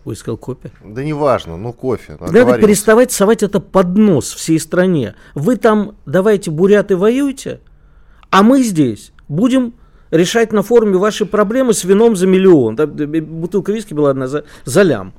[0.04, 0.70] Ой, сказал кофе.
[0.84, 2.12] Да неважно, ну кофе.
[2.12, 2.60] Надо оговорился.
[2.60, 5.14] переставать совать это под нос всей стране.
[5.34, 7.60] Вы там, давайте, буряты, воюйте,
[8.30, 9.74] а мы здесь будем
[10.12, 12.76] решать на форуме ваши проблемы с вином за миллион.
[12.76, 15.12] Бутылка виски была одна за, за лям.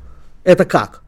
[0.46, 1.04] Это как?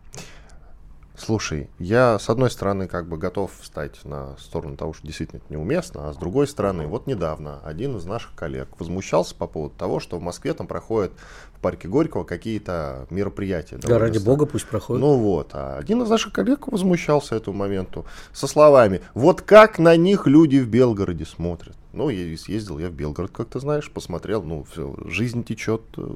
[1.18, 5.54] Слушай, я с одной стороны как бы готов встать на сторону того, что действительно это
[5.54, 10.02] неуместно, а с другой стороны, вот недавно один из наших коллег возмущался по поводу того,
[10.02, 11.14] что в Москве там проходят
[11.54, 13.78] в парке Горького какие-то мероприятия.
[13.78, 14.38] Да, ради странные.
[14.38, 15.02] бога пусть проходит.
[15.02, 19.96] Ну вот, а один из наших коллег возмущался этому моменту со словами, вот как на
[19.96, 21.76] них люди в Белгороде смотрят.
[21.92, 26.08] Ну, я съездил я в Белгород, как ты знаешь, посмотрел, ну, все, жизнь течет, э,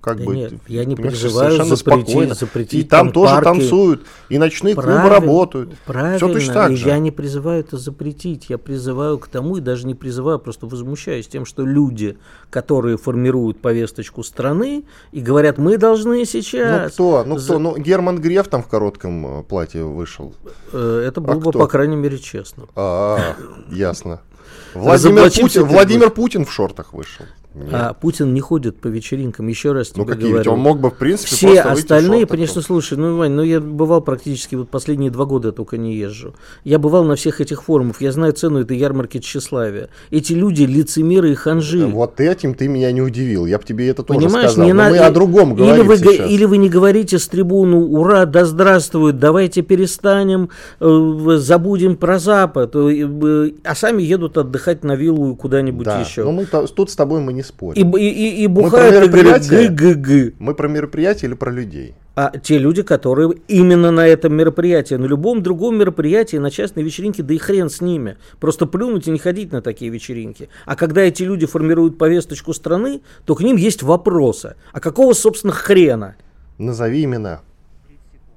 [0.00, 0.36] как Да бы...
[0.36, 2.34] нет, я не призываю совершенно запретить- спокойно.
[2.34, 3.44] запретить И там, там тоже парки.
[3.44, 5.78] танцуют, и ночные клубы Правильно, работают.
[5.84, 6.16] Правильно.
[6.16, 6.88] Все точно так же.
[6.88, 8.46] Я не призываю это запретить.
[8.48, 12.18] Я призываю к тому, и даже не призываю, а просто возмущаюсь тем, что люди,
[12.50, 16.92] которые формируют повесточку страны и говорят, мы должны Ну сейчас.
[16.94, 17.24] кто?
[17.26, 17.58] Ну за- кто?
[17.58, 20.34] Ну Герман Греф там в коротком э, платье вышел.
[20.72, 21.58] Э, Это было бы, кто?
[21.58, 22.64] по крайней мере, честно.
[22.76, 23.34] А,
[23.70, 24.20] ясно.
[24.74, 27.24] Владимир Путин, Владимир Путин в шортах вышел.
[27.56, 27.68] Нет.
[27.72, 30.22] А Путин не ходит по вечеринкам, еще раз тебе ну какие?
[30.28, 30.38] говорю.
[30.38, 34.02] Ведь он мог бы, в принципе, Все остальные, конечно, слушай, ну, Вань, ну я бывал
[34.02, 36.34] практически вот последние два года я только не езжу.
[36.64, 39.88] Я бывал на всех этих форумах, я знаю цену этой ярмарки тщеславия.
[40.10, 41.86] Эти люди лицемеры и ханжи.
[41.86, 43.46] Вот этим ты меня не удивил.
[43.46, 44.66] Я бы тебе это тоже Понимаешь, сказал.
[44.66, 46.30] не Но мы о другом или говорим вы, сейчас.
[46.30, 50.50] или вы не говорите с трибуну «Ура, да здравствует, давайте перестанем,
[50.80, 56.24] э, забудем про Запад», э, э, а сами едут отдыхать на виллу куда-нибудь Да, еще.
[56.24, 57.96] но мы то- тут с тобой мы не спорим.
[57.96, 59.68] и, и, и про бухают и говорят мероприятие?
[59.68, 60.32] «г-г-г».
[60.38, 61.94] Мы про мероприятие или про людей?
[62.14, 67.22] А те люди, которые именно на этом мероприятии, на любом другом мероприятии, на частной вечеринке,
[67.22, 68.16] да и хрен с ними.
[68.40, 70.48] Просто плюнуть и не ходить на такие вечеринки.
[70.64, 74.56] А когда эти люди формируют повесточку страны, то к ним есть вопросы.
[74.72, 76.16] А какого, собственно, хрена?
[76.56, 77.42] Назови имена.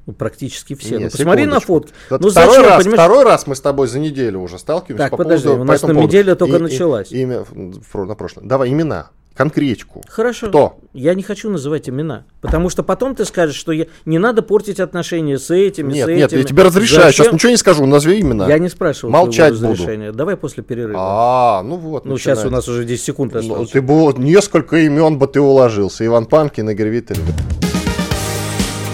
[0.09, 0.97] Ну, практически все.
[0.97, 1.93] Нет, ну, посмотри на фотки.
[2.09, 2.99] Вот ну, второй, зачем, раз, понимаешь?
[2.99, 5.61] второй раз мы с тобой за неделю уже сталкиваемся Так, по подожди, поводу...
[5.63, 7.11] у по нас этому на неделя только И- и- началась.
[7.11, 7.53] Имя в-
[7.93, 8.45] в- на прошлое.
[8.47, 10.03] Давай имена, конкретику.
[10.09, 10.47] Хорошо.
[10.47, 10.79] Кто?
[10.93, 12.25] Я не хочу называть имена.
[12.41, 13.85] Потому что потом ты скажешь, что я...
[14.05, 16.39] не надо портить отношения с этими, Нет, с нет, этими.
[16.39, 17.03] я тебе разрешаю.
[17.03, 17.25] Зачем?
[17.25, 18.47] Сейчас ничего не скажу, назови имена.
[18.47, 19.83] Я не спрашивал Молчать твоего буду.
[19.83, 20.11] разрешения.
[20.11, 20.97] Давай после перерыва.
[20.99, 22.05] А, ну вот.
[22.05, 22.49] ну, сейчас у начинается.
[22.49, 23.69] нас уже 10 секунд Ну, осталось.
[23.69, 26.03] ты бы несколько имен бы ты уложился.
[26.03, 27.19] Иван Панкин, Игорь Виттель.